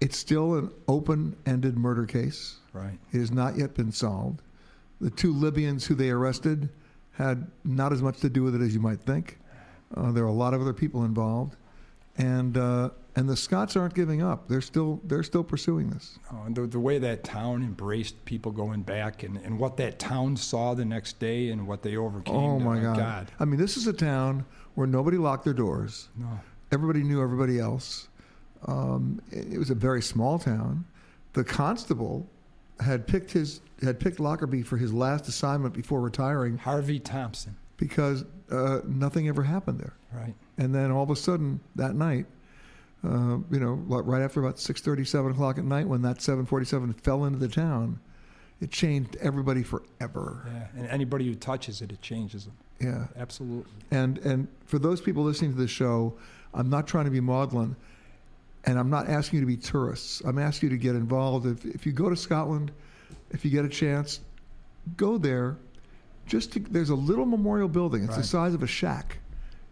[0.00, 2.56] it's still an open ended murder case.
[2.72, 2.98] Right.
[3.12, 4.40] It has not yet been solved.
[5.00, 6.68] The two Libyans who they arrested
[7.12, 9.38] had not as much to do with it as you might think.
[9.94, 11.56] Uh, there are a lot of other people involved.
[12.18, 14.46] And, uh, And the Scots aren't giving up.
[14.48, 16.18] They're still they're still pursuing this.
[16.32, 19.98] Oh, and the, the way that town embraced people going back and, and what that
[19.98, 22.36] town saw the next day and what they overcame.
[22.36, 22.96] Oh my God.
[22.98, 23.32] God.
[23.40, 24.44] I mean, this is a town
[24.74, 26.08] where nobody locked their doors.
[26.16, 26.28] No.
[26.72, 28.08] Everybody knew everybody else.
[28.66, 30.84] Um, it, it was a very small town.
[31.32, 32.26] The constable
[32.80, 37.56] had picked his had picked Lockerbie for his last assignment before retiring Harvey Thompson.
[37.76, 39.94] Because uh, nothing ever happened there.
[40.12, 40.34] Right.
[40.58, 42.26] And then all of a sudden that night,
[43.04, 46.46] uh, you know, right after about six thirty, seven o'clock at night, when that seven
[46.46, 48.00] forty-seven fell into the town,
[48.60, 50.46] it changed everybody forever.
[50.46, 50.80] Yeah.
[50.80, 52.54] And anybody who touches it, it changes them.
[52.80, 53.06] Yeah.
[53.16, 53.70] Absolutely.
[53.90, 56.14] And and for those people listening to the show,
[56.54, 57.76] I'm not trying to be maudlin,
[58.64, 60.22] and I'm not asking you to be tourists.
[60.24, 61.46] I'm asking you to get involved.
[61.46, 62.72] If if you go to Scotland,
[63.30, 64.20] if you get a chance,
[64.96, 65.58] go there.
[66.26, 68.04] Just to, there's a little memorial building.
[68.04, 69.18] It's the size of a shack.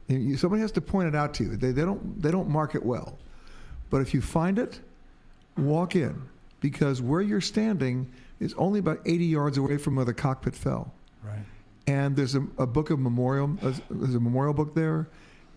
[0.08, 1.56] And you, somebody has to point it out to you.
[1.56, 3.18] They they don't they don't mark it well,
[3.90, 4.80] but if you find it,
[5.56, 6.22] walk in
[6.60, 10.92] because where you're standing is only about 80 yards away from where the cockpit fell
[11.22, 11.38] Right.
[11.86, 15.06] and there's a, a book of memorial uh, there's a memorial book there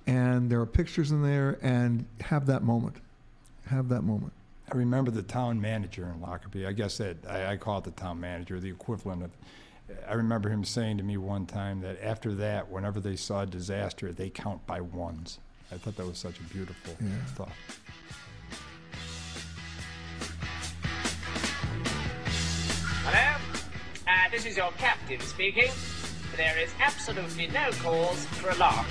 [0.05, 2.97] and there are pictures in there and have that moment
[3.65, 4.31] have that moment
[4.71, 6.65] I remember the town manager in Lockerbie.
[6.67, 9.31] I guess that I, I call it the town manager, the equivalent of.
[10.07, 13.45] I remember him saying to me one time that after that, whenever they saw a
[13.45, 15.39] disaster, they count by ones.
[15.71, 17.09] I thought that was such a beautiful Yeah.
[17.35, 17.51] thought.
[23.05, 23.37] Hello?
[24.07, 25.71] Uh, this is your captain speaking.
[26.35, 28.85] There is absolutely no cause for alarm.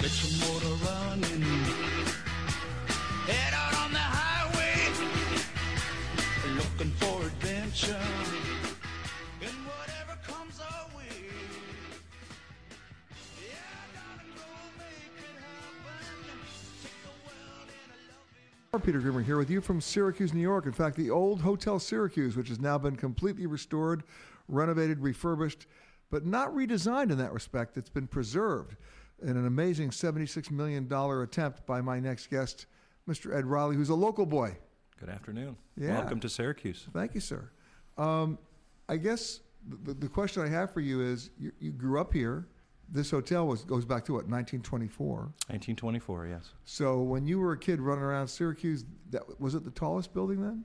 [18.86, 20.64] Peter Greenberg here with you from Syracuse, New York.
[20.64, 24.04] In fact, the old Hotel Syracuse, which has now been completely restored,
[24.46, 25.66] renovated, refurbished,
[26.08, 27.76] but not redesigned in that respect.
[27.76, 28.76] It's been preserved
[29.20, 32.66] in an amazing $76 million attempt by my next guest,
[33.08, 33.36] Mr.
[33.36, 34.56] Ed Riley, who's a local boy.
[35.00, 35.56] Good afternoon.
[35.76, 35.98] Yeah.
[35.98, 36.86] Welcome to Syracuse.
[36.92, 37.50] Thank you, sir.
[37.98, 38.38] Um,
[38.88, 39.40] I guess
[39.82, 42.46] the, the question I have for you is you, you grew up here.
[42.88, 45.16] This hotel was goes back to what 1924.
[45.48, 46.52] 1924, yes.
[46.64, 50.40] So when you were a kid running around Syracuse, that was it the tallest building
[50.42, 50.64] then?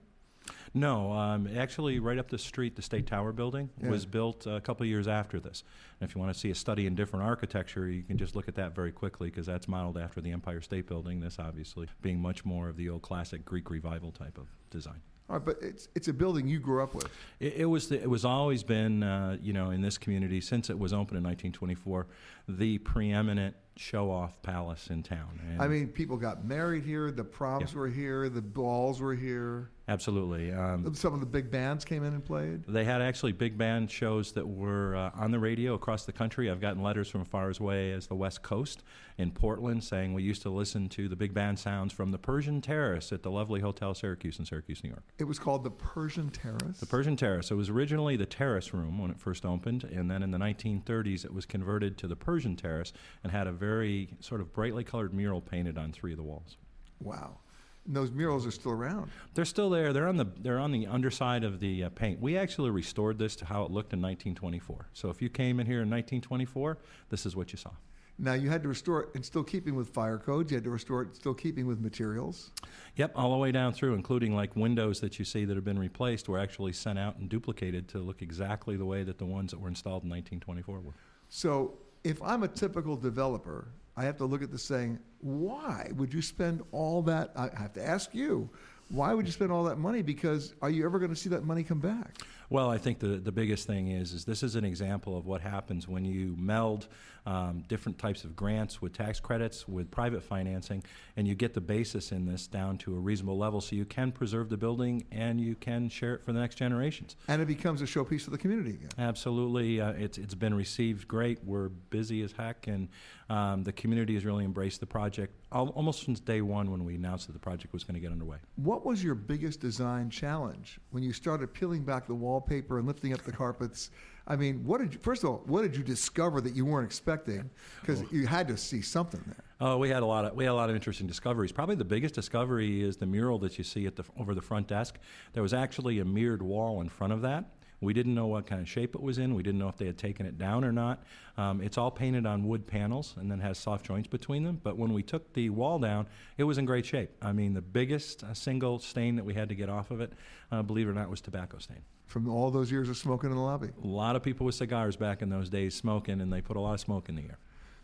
[0.73, 3.89] No, um, actually, right up the street, the State Tower building Yeah.
[3.89, 5.63] was built a couple of years after this.
[5.99, 8.47] And if you want to see a study in different architecture, you can just look
[8.47, 11.19] at that very quickly because that's modeled after the Empire State Building.
[11.19, 15.01] This obviously being much more of the old classic Greek revival type of design.
[15.31, 17.07] Right, but it's it's a building you grew up with.
[17.39, 20.69] It, it was the, it was always been uh, you know in this community since
[20.69, 22.07] it was opened in 1924
[22.47, 25.39] the preeminent show off palace in town.
[25.49, 27.11] And I mean, people got married here.
[27.11, 27.79] The proms Yeah.
[27.79, 28.29] were here.
[28.29, 29.69] The balls were here.
[29.91, 30.51] Absolutely.
[30.51, 32.63] Um, Some of the big bands came in and played.
[32.67, 36.49] They had actually big band shows that were uh, on the radio across the country.
[36.49, 38.83] I've gotten letters from far as away as the West Coast
[39.17, 42.61] in Portland saying we used to listen to the big band sounds from the Persian
[42.61, 45.03] Terrace at the lovely Hotel Syracuse in Syracuse, New York.
[45.19, 46.79] It was called the Persian Terrace.
[46.79, 47.51] The Persian Terrace.
[47.51, 51.25] It was originally the Terrace Room when it first opened, and then in the 1930s
[51.25, 55.13] it was converted to the Persian Terrace and had a very sort of brightly colored
[55.13, 56.57] mural painted on three of the walls.
[56.99, 57.37] Wow.
[57.85, 59.09] And those murals are still around.
[59.33, 59.91] They're still there.
[59.91, 62.21] They're on the they're on the underside of the uh, paint.
[62.21, 64.89] We actually restored this to how it looked in 1924.
[64.93, 66.77] So if you came in here in 1924,
[67.09, 67.71] this is what you saw.
[68.19, 70.51] Now you had to restore it in still keeping with fire codes.
[70.51, 72.51] You had to restore it still keeping with materials.
[72.95, 75.79] Yep, all the way down through, including like windows that you see that have been
[75.79, 79.49] replaced, were actually sent out and duplicated to look exactly the way that the ones
[79.51, 80.93] that were installed in 1924 were.
[81.29, 86.13] So if I'm a typical developer, I have to look at this saying, why would
[86.13, 87.31] you spend all that?
[87.35, 88.49] I have to ask you,
[88.89, 90.01] why would you spend all that money?
[90.01, 92.17] Because are you ever going to see that money come back?
[92.51, 95.39] Well, I think the, the biggest thing is is this is an example of what
[95.39, 96.89] happens when you meld
[97.25, 100.83] um, different types of grants with tax credits with private financing,
[101.15, 104.11] and you get the basis in this down to a reasonable level, so you can
[104.11, 107.15] preserve the building and you can share it for the next generations.
[107.29, 108.89] And it becomes a showpiece for the community again.
[108.97, 111.41] Absolutely, uh, it's it's been received great.
[111.45, 112.89] We're busy as heck, and
[113.29, 117.27] um, the community has really embraced the project almost since day one when we announced
[117.27, 118.37] that the project was going to get underway.
[118.55, 123.13] What was your biggest design challenge when you started peeling back the wallpaper and lifting
[123.13, 123.91] up the carpets?
[124.27, 126.85] I mean, what did you, first of all, what did you discover that you weren't
[126.85, 127.49] expecting?
[127.81, 129.43] Because you had to see something there.
[129.59, 131.51] Oh, we had a lot of we had a lot of interesting discoveries.
[131.51, 134.67] Probably the biggest discovery is the mural that you see at the over the front
[134.67, 134.99] desk.
[135.33, 137.45] There was actually a mirrored wall in front of that
[137.81, 139.33] We didn't know what kind of shape it was in.
[139.33, 141.03] We didn't know if they had taken it down or not.
[141.35, 144.61] Um, it's all painted on wood panels and then has soft joints between them.
[144.63, 146.05] But when we took the wall down,
[146.37, 147.09] it was in great shape.
[147.23, 150.13] I mean, the biggest uh, single stain that we had to get off of it,
[150.51, 151.81] uh, believe it or not, was tobacco stain.
[152.05, 153.69] From all those years of smoking in the lobby.
[153.83, 156.59] A lot of people with cigars back in those days smoking, and they put a
[156.59, 157.39] lot of smoke in the air.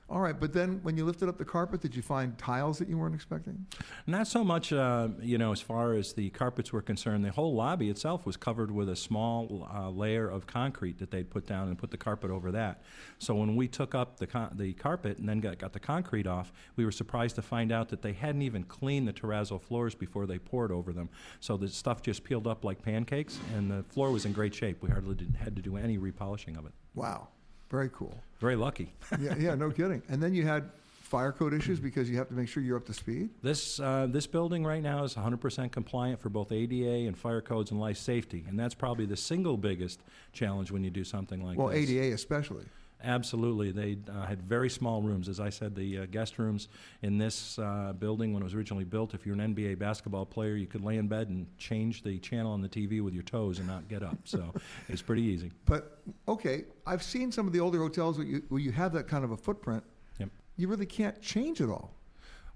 [0.10, 2.88] All right, but then when you lifted up the carpet, did you find tiles that
[2.88, 3.66] you weren't expecting?
[4.05, 7.26] Not so much, uh, you know, as far as the carpets were concerned.
[7.26, 11.30] The whole lobby itself was covered with a small uh, layer of concrete that they'd
[11.30, 12.84] put down and put the carpet over that.
[13.20, 16.26] So when we took up the con- the carpet and then got, got the concrete
[16.26, 19.93] off, we were surprised to find out that they hadn't even cleaned the terrazzo floors
[19.93, 21.10] before they poured over them.
[21.41, 24.82] So the stuff just peeled up like pancakes, and the floor was in great shape.
[24.82, 26.72] We hardly did, had to do any repolishing of it.
[26.95, 27.28] Wow,
[27.70, 28.15] very cool.
[28.39, 28.93] Very lucky.
[29.20, 30.01] yeah, yeah, no kidding.
[30.09, 30.70] And then you had
[31.07, 33.30] fire code issues because you have to make sure you're up to speed.
[33.41, 37.72] This uh, this building right now is 100% compliant for both ADA and fire codes
[37.72, 40.01] and life safety, and that's probably the single biggest
[40.34, 41.89] challenge when you do something like well, this.
[41.89, 42.65] Well, ADA especially.
[43.04, 43.72] Absolutely.
[43.72, 45.30] They uh, had very small rooms.
[45.30, 46.68] As I said, the uh, guest rooms
[47.04, 50.56] in this uh, building, when it was originally built, if you're an NBA basketball player,
[50.56, 53.60] you could lay in bed and change the channel on the TV with your toes
[53.60, 54.18] and not get up.
[54.24, 54.54] So
[54.89, 55.52] it's pretty easy.
[55.66, 59.08] But okay, I've seen some of the older hotels where you, where you have that
[59.08, 59.84] kind of a footprint.
[60.20, 60.30] Yep.
[60.56, 61.97] You really can't change it all.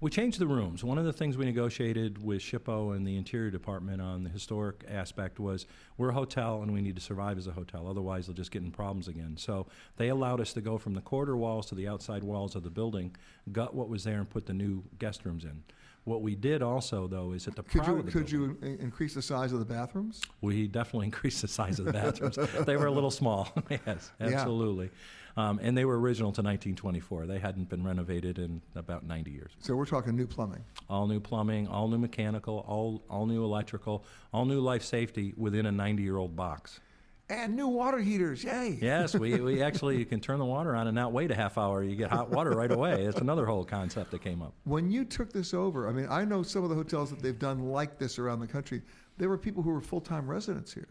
[0.02, 0.82] We changed the rooms.
[0.82, 4.84] One of the things we negotiated with SHPO and the Interior Department on the historic
[4.88, 5.64] aspect was
[5.96, 7.86] we're a hotel and we need to survive as a hotel.
[7.86, 9.36] Otherwise, they'll just get in problems again.
[9.36, 12.64] So they allowed us to go from the corridor walls to the outside walls of
[12.64, 13.14] the building,
[13.52, 15.62] gut what was there, and put the new guest rooms in.
[16.02, 18.80] What we did also, though, is at the Could you the could building, you in-
[18.80, 20.20] increase the size of the bathrooms?
[20.40, 22.36] we definitely increased the size of the bathrooms.
[22.66, 23.48] they were a little small.
[23.86, 24.42] yes, Yeah.
[25.36, 27.26] Um, and they were original to 1924.
[27.26, 29.52] They hadn't been renovated in about 90 years.
[29.60, 30.64] So we're talking new plumbing.
[30.90, 35.66] All new plumbing, all new mechanical, all, all new electrical, all new life safety within
[35.66, 36.80] a 90 year old box.
[37.32, 38.78] And new water heaters, yay!
[38.82, 41.56] Yes, we, we actually you can turn the water on and not wait a half
[41.56, 41.82] hour.
[41.82, 43.04] You get hot water right away.
[43.04, 44.52] It's another whole concept that came up.
[44.64, 47.38] When you took this over, I mean, I know some of the hotels that they've
[47.38, 48.82] done like this around the country.
[49.16, 50.88] There were people who were full-time residents here.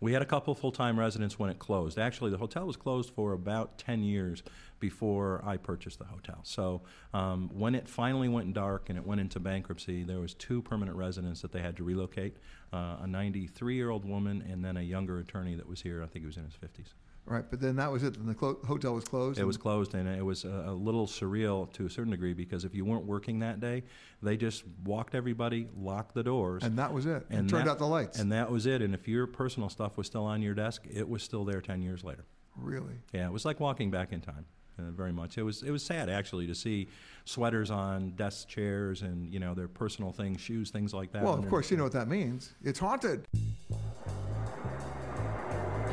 [0.00, 1.98] We had a couple full time residents when it closed.
[1.98, 4.42] Actually, the hotel was closed for about 10 years
[4.78, 6.40] before I purchased the hotel.
[6.42, 6.80] So
[7.12, 10.96] um, when it finally went dark and it went into bankruptcy, there was two permanent
[10.96, 12.38] residents that they had to relocate
[12.72, 16.02] uh, a 93 year old woman and then a younger attorney that was here.
[16.02, 16.94] I think he was in his 50s.
[17.30, 18.16] Right, but then that was it.
[18.16, 19.38] And the clo- hotel was closed.
[19.38, 22.34] It and- was closed, and it was a, a little surreal to a certain degree
[22.34, 23.84] because if you weren't working that day,
[24.20, 27.24] they just walked everybody, locked the doors, And that was it.
[27.30, 28.18] And turned that- out the lights.
[28.18, 28.82] And that was it.
[28.82, 31.82] And if your personal stuff was still on your desk, it was still there ten
[31.82, 32.24] years later.
[32.56, 32.94] Really?
[33.12, 34.44] Yeah, it was like walking back in time.
[34.76, 35.38] Uh, very much.
[35.38, 36.88] It was it was sad actually to see
[37.26, 41.22] sweaters on desk chairs and you know their personal things, shoes, things like that.
[41.22, 42.54] Well, of course, you know what that means.
[42.64, 43.26] It's haunted.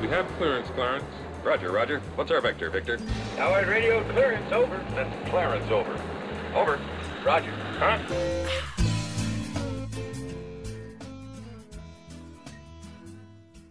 [0.01, 1.03] We have clearance, Clarence.
[1.43, 1.99] Roger, Roger.
[2.15, 2.99] What's our vector, Victor?
[3.37, 4.77] Howard radio clearance over.
[4.95, 5.93] That's Clarence over.
[6.53, 6.79] Over.
[7.23, 7.51] Roger.
[7.77, 7.99] Huh?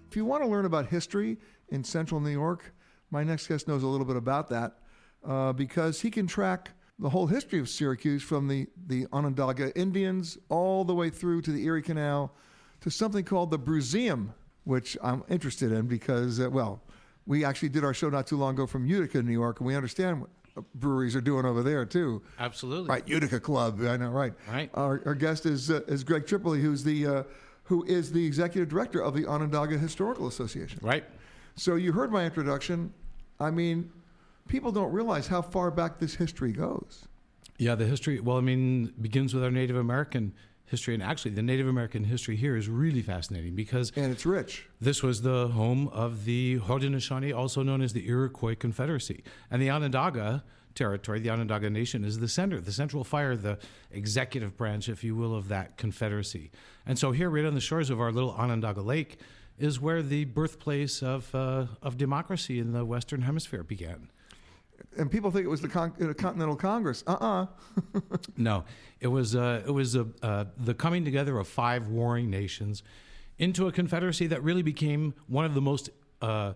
[0.08, 1.36] If you want to learn about history
[1.68, 2.72] in central New York,
[3.10, 4.78] my next guest knows a little bit about that
[5.26, 10.38] uh, because he can track the whole history of Syracuse from the, the Onondaga Indians
[10.48, 12.34] all the way through to the Erie Canal
[12.80, 14.32] to something called the Brewseum,
[14.64, 16.82] which I'm interested in because, uh, well,
[17.26, 19.74] we actually did our show not too long ago from Utica, New York, and we
[19.74, 20.30] understand what
[20.74, 22.22] breweries are doing over there too.
[22.38, 22.88] Absolutely.
[22.88, 23.80] Right, Utica Club.
[23.82, 24.32] I know, right.
[24.48, 24.70] Right.
[24.74, 27.22] Our, our guest is uh, is Gregg Tripoli, who's the uh,
[27.64, 30.78] who is the executive director of the Onondaga Historical Association.
[30.82, 31.04] Right.
[31.56, 32.92] So you heard my introduction.
[33.40, 33.90] I mean,
[34.48, 37.06] people don't realize how far back this history goes.
[37.58, 40.32] Yeah, the history, well, I mean, begins with our Native American
[40.66, 40.94] history.
[40.94, 43.92] And actually, the Native American history here is really fascinating because.
[43.96, 44.66] And it's rich.
[44.80, 49.24] This was the home of the Haudenosaunee, also known as the Iroquois Confederacy.
[49.50, 50.44] And the Onondaga
[50.74, 53.58] territory, the Onondaga Nation, is the center, the central fire, the
[53.90, 56.50] executive branch, if you will, of that confederacy.
[56.84, 59.18] And so here, right on the shores of our little Onondaga Lake,
[59.58, 64.10] is where the birthplace of, uh, of democracy in the Western Hemisphere began.
[64.98, 67.04] And people think it was the Con- uh, Continental Congress.
[67.06, 67.46] Uh-uh.
[68.36, 68.64] No,
[69.00, 72.82] it was uh, it was a, uh, the coming together of five warring nations
[73.38, 75.90] into a confederacy that really became one of the most
[76.22, 76.52] uh,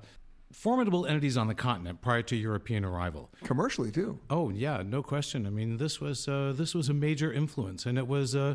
[0.53, 3.31] formidable entities on the continent prior to European arrival.
[3.45, 4.19] Commercially too.
[4.29, 5.47] Oh yeah, no question.
[5.47, 8.55] I mean, this was uh, this was a major influence, and it was uh,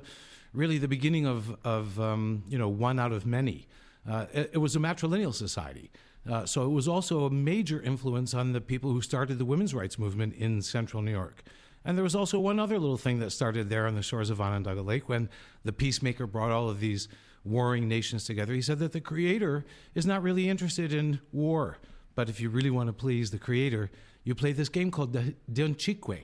[0.54, 3.68] really the beginning of of um, you know one out of many.
[4.08, 5.90] Uh, it, it was a matrilineal society.
[6.30, 9.74] Uh, so it was also a major influence on the people who started the women's
[9.74, 11.44] rights movement in central New York.
[11.84, 14.42] And there was also one other little thing that started there on the shores of
[14.42, 15.30] Onondaga Lake when
[15.64, 17.08] the peacemaker brought all of these
[17.44, 18.54] warring nations together.
[18.54, 21.78] He said that the creator is not really interested in war,
[22.16, 23.92] but if you really want to please the creator,
[24.24, 26.24] you play this game called the Donchique.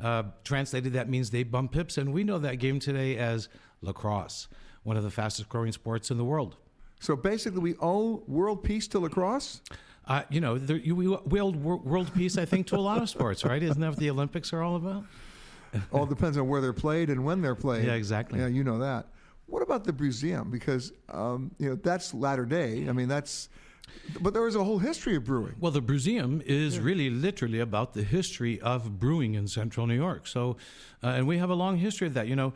[0.00, 3.48] Uh, translated, that means they bump hips, and we know that game today as
[3.82, 4.48] lacrosse,
[4.84, 6.56] one of the fastest growing sports in the world.
[7.00, 9.62] So basically, we owe world peace to lacrosse.
[10.06, 13.44] Uh, you know, you, we wor- world peace, I think, to a lot of sports,
[13.44, 13.62] right?
[13.62, 15.04] Isn't that what the Olympics are all about?
[15.92, 17.86] All depends on where they're played and when they're played.
[17.86, 18.40] Yeah, exactly.
[18.40, 19.06] Yeah, you know that.
[19.46, 20.50] What about the museum?
[20.50, 22.86] Because um, you know that's latter day.
[22.88, 23.48] I mean, that's.
[24.20, 25.56] But there is a whole history of brewing.
[25.58, 30.28] Well, the Brewseum is really literally about the history of brewing in central New York.
[30.28, 30.56] So,
[31.02, 32.28] uh, and we have a long history of that.
[32.28, 32.52] You know,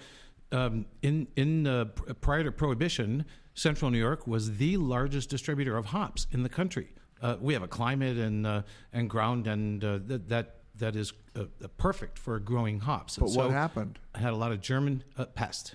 [0.53, 1.87] um, in in uh,
[2.21, 3.25] prior to Prohibition,
[3.55, 6.89] central New York was the largest distributor of hops in the country.
[7.23, 11.13] Uh, we have a climate and uh, and ground and uh, that that that is
[11.37, 11.45] uh,
[11.79, 13.17] perfect for growing hops.
[13.17, 13.99] But And what so happened?
[14.15, 15.75] Had a lot of German uh, pest.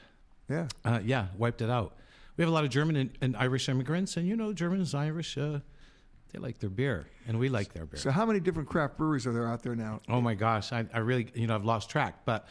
[0.49, 0.67] Yeah.
[0.83, 1.95] Uh, yeah, wiped it out.
[2.35, 5.37] We have a lot of German and, and Irish immigrants, and you know, Germans, Irish,
[5.37, 5.59] uh,
[6.31, 7.99] they like their beer, and we like their beer.
[7.99, 10.01] So how many different craft breweries are there out there now?
[10.07, 12.47] Oh my gosh, I, I really, you know, I've lost track, but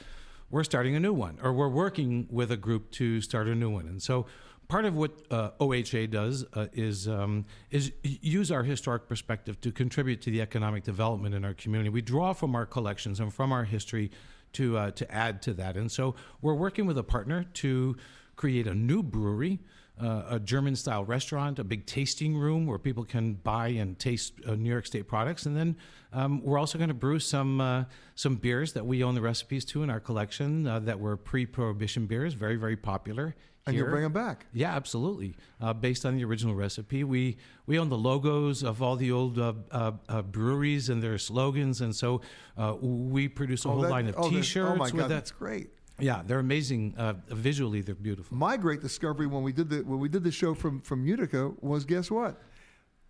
[0.50, 3.70] we're starting a new one, or we're working with a group to start a new
[3.70, 3.86] one.
[3.86, 4.26] And so
[4.68, 9.72] part of what uh, OHA does uh, is um, is use our historic perspective to
[9.72, 11.88] contribute to the economic development in our community.
[11.88, 14.10] We draw from our collections and from our history
[14.52, 15.76] to uh, to add to that.
[15.76, 17.96] And so we're working with a partner to
[18.36, 19.58] create a new brewery.
[20.00, 24.34] Uh, a German style restaurant, a big tasting room where people can buy and taste
[24.46, 25.74] uh, New York State products, and then
[26.12, 27.82] um, we're also going to brew some uh,
[28.14, 32.34] some beers that we own the recipes to in our collection that were pre-prohibition beers,
[32.34, 33.34] very very popular.
[33.68, 33.90] And here.
[33.90, 34.46] bring 'em back?
[34.52, 35.36] Yeah, absolutely.
[35.60, 39.38] Uh, based on the original recipe, we we own the logos of all the old
[39.38, 42.20] uh, uh, uh, breweries and their slogans, and so
[42.56, 44.70] uh, we produce a Oh, whole that- line of oh, that- T-shirts.
[44.72, 45.08] oh my God, that.
[45.08, 45.70] that's great.
[46.00, 46.94] Yeah, they're amazing.
[46.96, 48.36] Uh, visually, they're beautiful.
[48.36, 51.52] My great discovery when we did the when we did the show from from Utica
[51.60, 52.40] was guess what?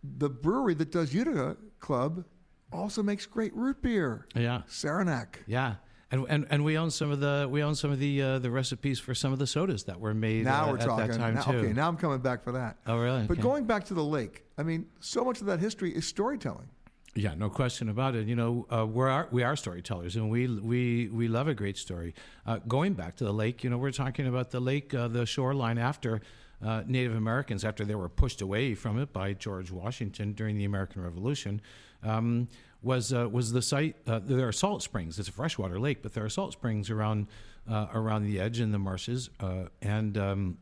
[0.02, 2.24] The brewery that does Utica Club
[2.72, 4.26] also makes great root beer.
[4.34, 5.44] Yeah, Saranac.
[5.46, 5.76] Yeah.
[6.10, 8.50] And, and, and we own some of the we own some of the uh, the
[8.50, 11.08] recipes for some of the sodas that were made Now uh, we're at talking.
[11.08, 11.56] that time Now- too.
[11.58, 12.78] Okay, now I'm coming back for that.
[12.86, 13.26] Oh, really?
[13.26, 13.42] But Okay.
[13.42, 16.68] going back to the lake, I mean, so much of that history is storytelling.
[17.14, 18.26] Yeah, no question about it.
[18.26, 21.76] You know, uh, we're our, we are storytellers, and we we we love a great
[21.76, 22.14] story.
[22.46, 25.26] Uh, going back to the lake, you know, we're talking about the lake, uh, the
[25.26, 26.22] shoreline after
[26.64, 30.64] uh, Native Americans, after they were pushed away from it by George Washington during the
[30.64, 31.60] American Revolution,
[32.02, 32.48] um,
[32.82, 33.96] was uh, was the site.
[34.06, 35.18] Uh, there are salt springs.
[35.18, 37.26] It's a freshwater lake, but there are salt springs around
[37.68, 40.58] uh, around the edge in the marshes, uh, and um,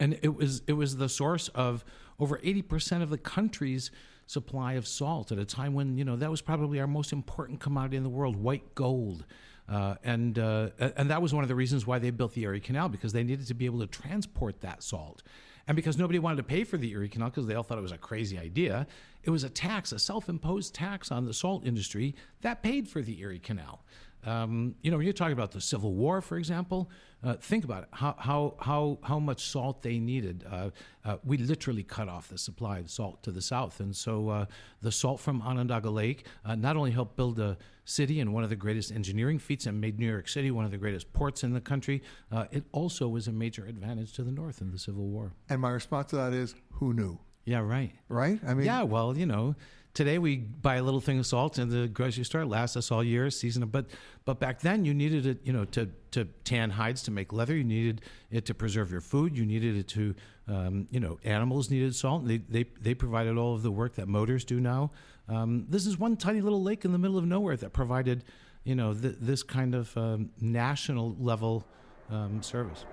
[0.00, 1.84] and it was it was the source of
[2.18, 3.90] over 80% of the country's
[4.26, 7.60] supply of salt at a time when you know that was probably our most important
[7.60, 9.24] commodity in the world white gold
[9.68, 12.60] uh, and uh, and that was one of the reasons why they built the Erie
[12.60, 15.22] Canal because they needed to be able to transport that salt
[15.68, 17.82] and because nobody wanted to pay for the Erie Canal because they all thought it
[17.82, 18.86] was a crazy idea
[19.22, 23.20] it was a tax a self-imposed tax on the salt industry that paid for the
[23.20, 23.84] Erie Canal
[24.26, 26.90] um, you know, when you're talking about the Civil War, for example,
[27.24, 27.88] uh, think about it.
[27.92, 30.44] How how how how much salt they needed.
[30.50, 30.70] Uh,
[31.04, 34.46] uh, we literally cut off the supply of salt to the south, and so uh,
[34.82, 38.50] the salt from Onondaga Lake uh, not only helped build a city and one of
[38.50, 41.52] the greatest engineering feats and made New York City one of the greatest ports in
[41.52, 42.02] the country.
[42.32, 45.32] Uh, it also was a major advantage to the North in the Civil War.
[45.48, 47.18] And my response to that is, who knew?
[47.44, 47.92] Yeah, right.
[48.08, 48.40] Right?
[48.44, 48.82] I mean, yeah.
[48.82, 49.54] Well, you know,
[49.96, 52.44] today we buy a little thing of salt in the grocery store.
[52.44, 53.66] Lasts us all year, season.
[53.66, 53.86] But
[54.26, 57.56] but back then you needed it, you know, to to tan hides to make leather.
[57.56, 59.36] You needed it to preserve your food.
[59.36, 60.14] You needed it to,
[60.48, 62.26] um, you know, animals needed salt.
[62.28, 64.92] They they they provided all of the work that motors do now.
[65.28, 68.22] Um, this is one tiny little lake in the middle of nowhere that provided,
[68.64, 71.66] you know, th- this kind of um, national level
[72.10, 72.84] um, service.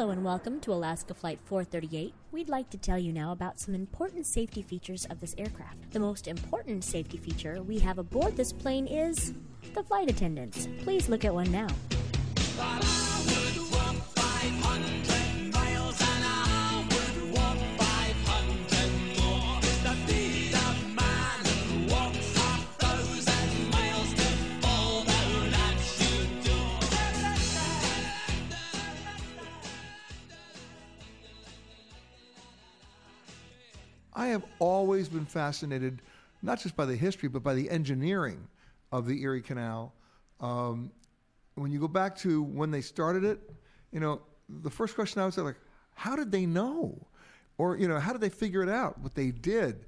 [0.00, 2.14] Hello and welcome to Alaska Flight 438.
[2.32, 5.90] We'd like to tell you now about some important safety features of this aircraft.
[5.90, 9.34] The most important safety feature we have aboard this plane is
[9.74, 10.68] the flight attendants.
[10.78, 11.68] Please look at one now.
[34.60, 36.00] Always been fascinated,
[36.42, 38.46] not just by the history, but by the engineering
[38.92, 39.92] of the Erie Canal.
[40.40, 40.92] Um,
[41.56, 43.40] when you go back to when they started it,
[43.90, 45.58] you know, the first question I would say, like,
[45.94, 47.06] how did they know?
[47.58, 48.98] Or, you know, how did they figure it out?
[49.00, 49.84] What they did.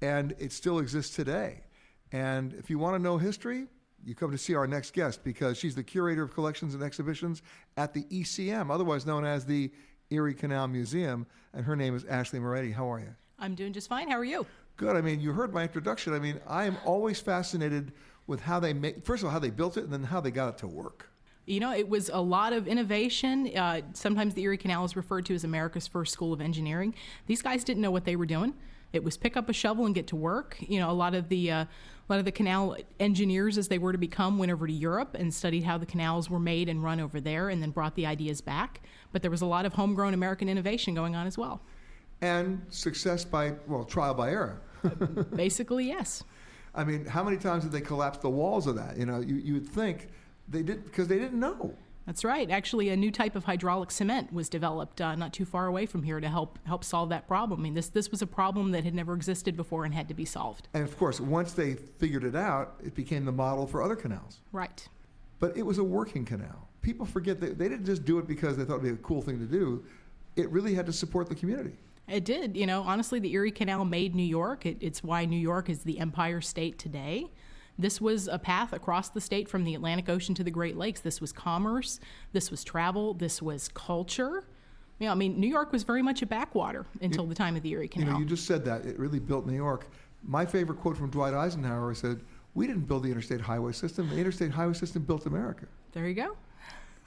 [0.00, 1.60] And it still exists today.
[2.10, 3.66] And if you want to know history,
[4.04, 7.42] you come to see our next guest because she's the curator of collections and exhibitions
[7.76, 9.70] at the ECM, otherwise known as the
[10.10, 12.72] Erie Canal Museum, and her name is Ashley Moretti.
[12.72, 13.14] How are you?
[13.42, 14.08] I'm doing just fine.
[14.08, 14.46] How are you?
[14.76, 14.96] Good.
[14.96, 16.14] I mean, you heard my introduction.
[16.14, 17.92] I mean, I am always fascinated
[18.28, 20.30] with how they make, first of all, how they built it and then how they
[20.30, 21.08] got it to work.
[21.44, 23.50] You know, it was a lot of innovation.
[23.54, 26.94] Uh, sometimes the Erie Canal is referred to as America's first school of engineering.
[27.26, 28.54] These guys didn't know what they were doing.
[28.92, 30.56] It was pick up a shovel and get to work.
[30.60, 31.68] You know, a lot of the uh, a
[32.08, 35.32] lot of the canal engineers, as they were to become, went over to Europe and
[35.34, 38.40] studied how the canals were made and run over there, and then brought the ideas
[38.40, 38.82] back.
[39.10, 41.62] But there was a lot of homegrown American innovation going on as well.
[42.22, 44.62] And success by, well, trial by error.
[45.34, 46.24] Basically, yes.
[46.74, 48.96] I mean, how many times did they collapse the walls of that?
[48.96, 50.08] You know, you, you would think
[50.48, 51.74] they did because they didn't know.
[52.06, 52.50] That's right.
[52.50, 56.02] Actually, a new type of hydraulic cement was developed uh, not too far away from
[56.02, 57.60] here to help help solve that problem.
[57.60, 60.14] I mean, this this was a problem that had never existed before and had to
[60.14, 60.68] be solved.
[60.74, 64.40] And of course, once they figured it out, it became the model for other canals.
[64.50, 64.88] Right.
[65.38, 66.68] But it was a working canal.
[66.82, 69.22] People forget that they didn't just do it because they thought it'd be a cool
[69.22, 69.84] thing to do.
[70.34, 71.76] It really had to support the community.
[72.12, 72.56] It did.
[72.56, 74.66] You know, honestly, the Erie Canal made New York.
[74.66, 77.30] It, it's why New York is the Empire State today.
[77.78, 81.00] This was a path across the state from the Atlantic Ocean to the Great Lakes.
[81.00, 82.00] This was commerce.
[82.32, 83.14] This was travel.
[83.14, 84.44] This was culture.
[84.98, 87.56] You know, I mean, New York was very much a backwater until You- the time
[87.56, 88.06] of the Erie Canal.
[88.08, 88.84] You know, you just said that.
[88.84, 89.86] It really built New York.
[90.22, 92.20] My favorite quote from Dwight Eisenhower said,
[92.54, 94.10] We didn't build the interstate highway system.
[94.10, 95.64] The interstate highway system built America.
[95.92, 96.36] there you go.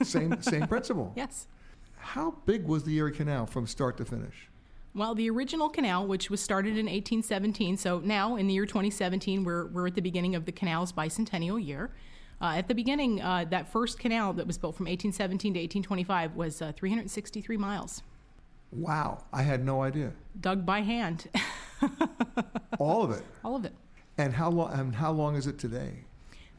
[0.01, 1.13] Same, same principle.
[1.15, 1.47] Yes.
[1.97, 4.49] How big was the Erie Canal from start to finish?
[4.95, 9.43] Well, the original canal, which was started in 1817, so now in the year 2017,
[9.43, 11.91] we're, we're at the beginning of the canal's bicentennial year.
[12.41, 16.35] Uh, at the beginning, uh, that first canal that was built from 1817 to 1825
[16.37, 18.01] was uh, 363 miles,
[18.71, 20.11] Wow, I had no idea.
[20.39, 21.27] dug by hand.
[22.79, 23.23] All of it.
[23.43, 23.73] All of it.
[24.17, 24.71] And how long?
[24.73, 26.03] And how long is it today?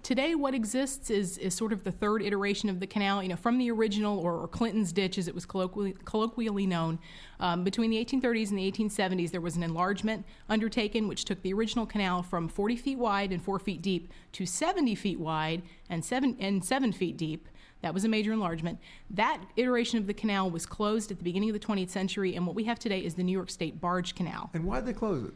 [0.06, 3.34] Today, what exists is, is sort of the third iteration of the canal, you know,
[3.34, 7.00] from the original, or, or Clinton's Ditch as it was colloquially, colloquially known.
[7.40, 11.52] Um, between the 1830s and the 1870s, there was an enlargement undertaken which took the
[11.52, 16.04] original canal from 40 feet wide and 4 feet deep to 70 feet wide and
[16.04, 17.48] 7, and 7 feet deep.
[17.82, 18.78] That was a major enlargement.
[19.10, 22.46] That iteration of the canal was closed at the beginning of the 20th century, and
[22.46, 24.50] what we have today is the New York State Barge Canal.
[24.54, 25.34] And why did they close it?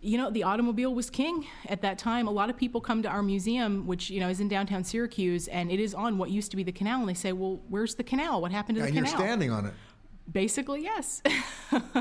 [0.00, 2.28] You know, the automobile was king at that time.
[2.28, 5.48] A lot of people come to our museum, which, you know, is in downtown Syracuse,
[5.48, 7.96] and it is on what used to be the canal, and they say, well, where's
[7.96, 8.40] the canal?
[8.40, 9.74] What happened to and the you're standing on it.
[10.30, 11.20] Basically, yes.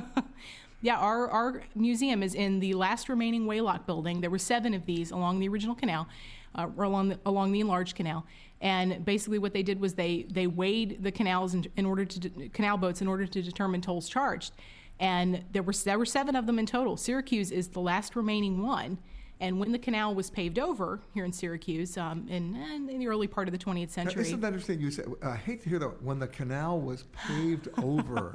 [0.82, 4.22] yeah, our, our museum is in the last remaining Weighlock building.
[4.22, 6.08] There were seven of these along the original canal,
[6.54, 8.26] uh, or along the, along the enlarged canal.
[8.62, 12.20] And basically, what they did was they, they weighed the canals in, in order to
[12.20, 14.54] de- canal boats in order to determine tolls charged.
[15.00, 16.98] And there were there were seven of them in total.
[16.98, 18.98] Syracuse is the last remaining one.
[19.40, 22.56] And when the canal was paved over here in Syracuse um, in,
[22.90, 24.82] in the early part of the 20th Now, century, Isn't that interesting?
[24.82, 28.34] You said, I hate to hear that when the canal was paved over.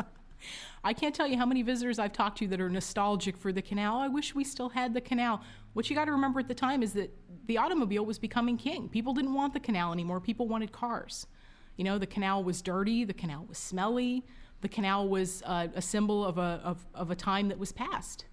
[0.85, 3.63] I can't tell you how many visitors I've talked to that are nostalgic for the
[3.63, 3.99] canal.
[3.99, 5.43] I wish we still had the canal.
[5.73, 7.13] What you got to remember at the time is that
[7.47, 8.89] the automobile was becoming king.
[8.89, 10.21] People didn't want the canal anymore.
[10.21, 11.27] People wanted cars.
[11.77, 14.25] You know, the canal was dirty, the canal was smelly,
[14.63, 18.25] the canal was uh, a symbol of a, of, of a time that was past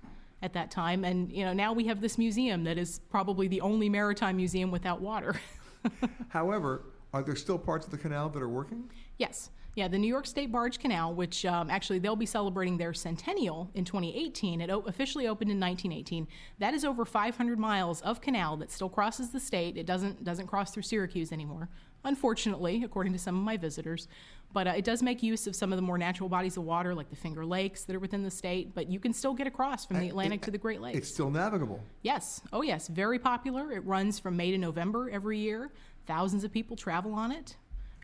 [0.42, 1.04] at that time.
[1.04, 4.72] And, you know, now we have this museum that is probably the only maritime museum
[4.72, 5.36] without water.
[6.30, 8.90] However, are there still parts of the canal that are working?
[9.18, 9.50] Yes.
[9.76, 13.70] Yeah, the New York State Barge Canal, which um, actually they'll be celebrating their centennial
[13.76, 14.62] in 2018.
[14.62, 16.28] It o- officially opened in 1918.
[16.60, 19.78] That is over 500 miles of canal that still crosses the state.
[19.78, 21.70] It doesn't doesn't cross through Syracuse anymore,
[22.04, 24.08] unfortunately, according to some of my visitors.
[24.52, 26.96] But uh, it does make use of some of the more natural bodies of water,
[26.96, 28.74] like the Finger Lakes, that are within the state.
[28.74, 30.98] But you can still get across from the Atlantic it- to the Great Lakes.
[30.98, 31.84] It's still navigable.
[32.02, 32.42] Yes.
[32.52, 32.88] Oh, yes.
[32.88, 33.72] Very popular.
[33.72, 35.72] It runs from May to November every year.
[36.08, 37.56] Thousands of people travel on it.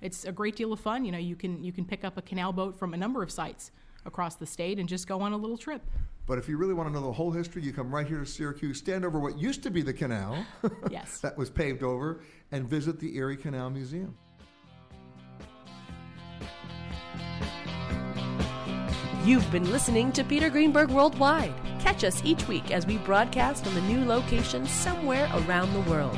[0.01, 1.03] It's a great deal of fun.
[1.05, 3.31] You know, you can you can pick up a canal boat from a number of
[3.31, 3.71] sites
[4.05, 5.81] across the state and just go on a little trip.
[6.27, 8.25] But if you really want to know the whole history, you come right here to
[8.25, 10.45] Syracuse, stand over what used to be the canal.
[10.91, 11.19] Yes.
[11.21, 12.21] that was paved over,
[12.51, 14.15] and visit the Erie Canal Museum.
[19.25, 21.51] You've been listening to Peter Greenberg Worldwide.
[21.79, 26.15] Catch us each week as we broadcast from a new location somewhere around the world.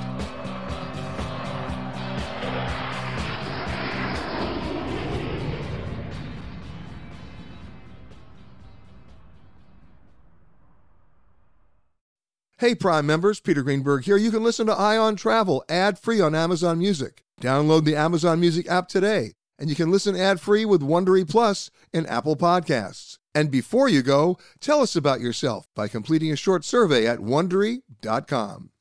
[12.58, 14.18] Hey, Prime members, Peter Greenberg here.
[14.18, 17.24] You can listen to Eye on Travel ad free on Amazon Music.
[17.42, 21.70] Download the Amazon Music app today, and you can listen ad free with Wondery Plus
[21.94, 23.18] in Apple Podcasts.
[23.34, 28.72] And before you go, tell us about yourself by completing a short survey at wondery.com.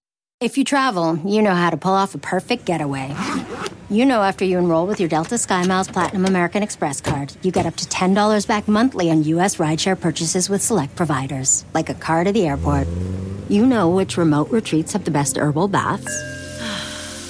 [0.40, 3.14] If you travel, you know how to pull off a perfect getaway.
[3.88, 7.66] You know after you enroll with your Delta SkyMiles Platinum American Express card, you get
[7.66, 9.56] up to $10 back monthly on U.S.
[9.56, 12.86] rideshare purchases with select providers, like a car to the airport.
[13.48, 16.10] You know which remote retreats have the best herbal baths,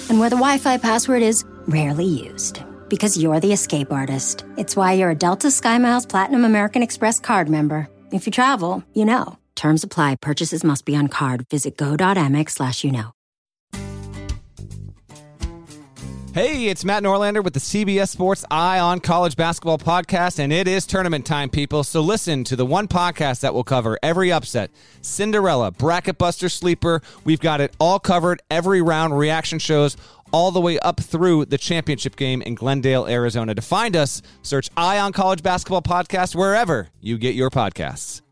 [0.09, 2.63] and where the Wi Fi password is rarely used.
[2.89, 4.45] Because you're the escape artist.
[4.57, 7.89] It's why you're a Delta SkyMiles Platinum American Express card member.
[8.12, 9.39] If you travel, you know.
[9.57, 10.16] Terms apply.
[10.16, 11.47] Purchases must be on card.
[11.51, 13.12] Visit go.amex slash you know.
[16.37, 20.68] Hey, it's Matt Norlander with the CBS Sports Eye on College Basketball podcast, and it
[20.68, 21.82] is tournament time, people.
[21.82, 24.70] So listen to the one podcast that will cover every upset,
[25.01, 27.01] Cinderella, Bracket Buster, Sleeper.
[27.24, 29.97] We've got it all covered, every round, reaction shows,
[30.33, 33.55] all the way up through the championship game in Glendale, Arizona.
[33.55, 38.22] To find us, search Eye on College Basketball podcast wherever you get your podcasts.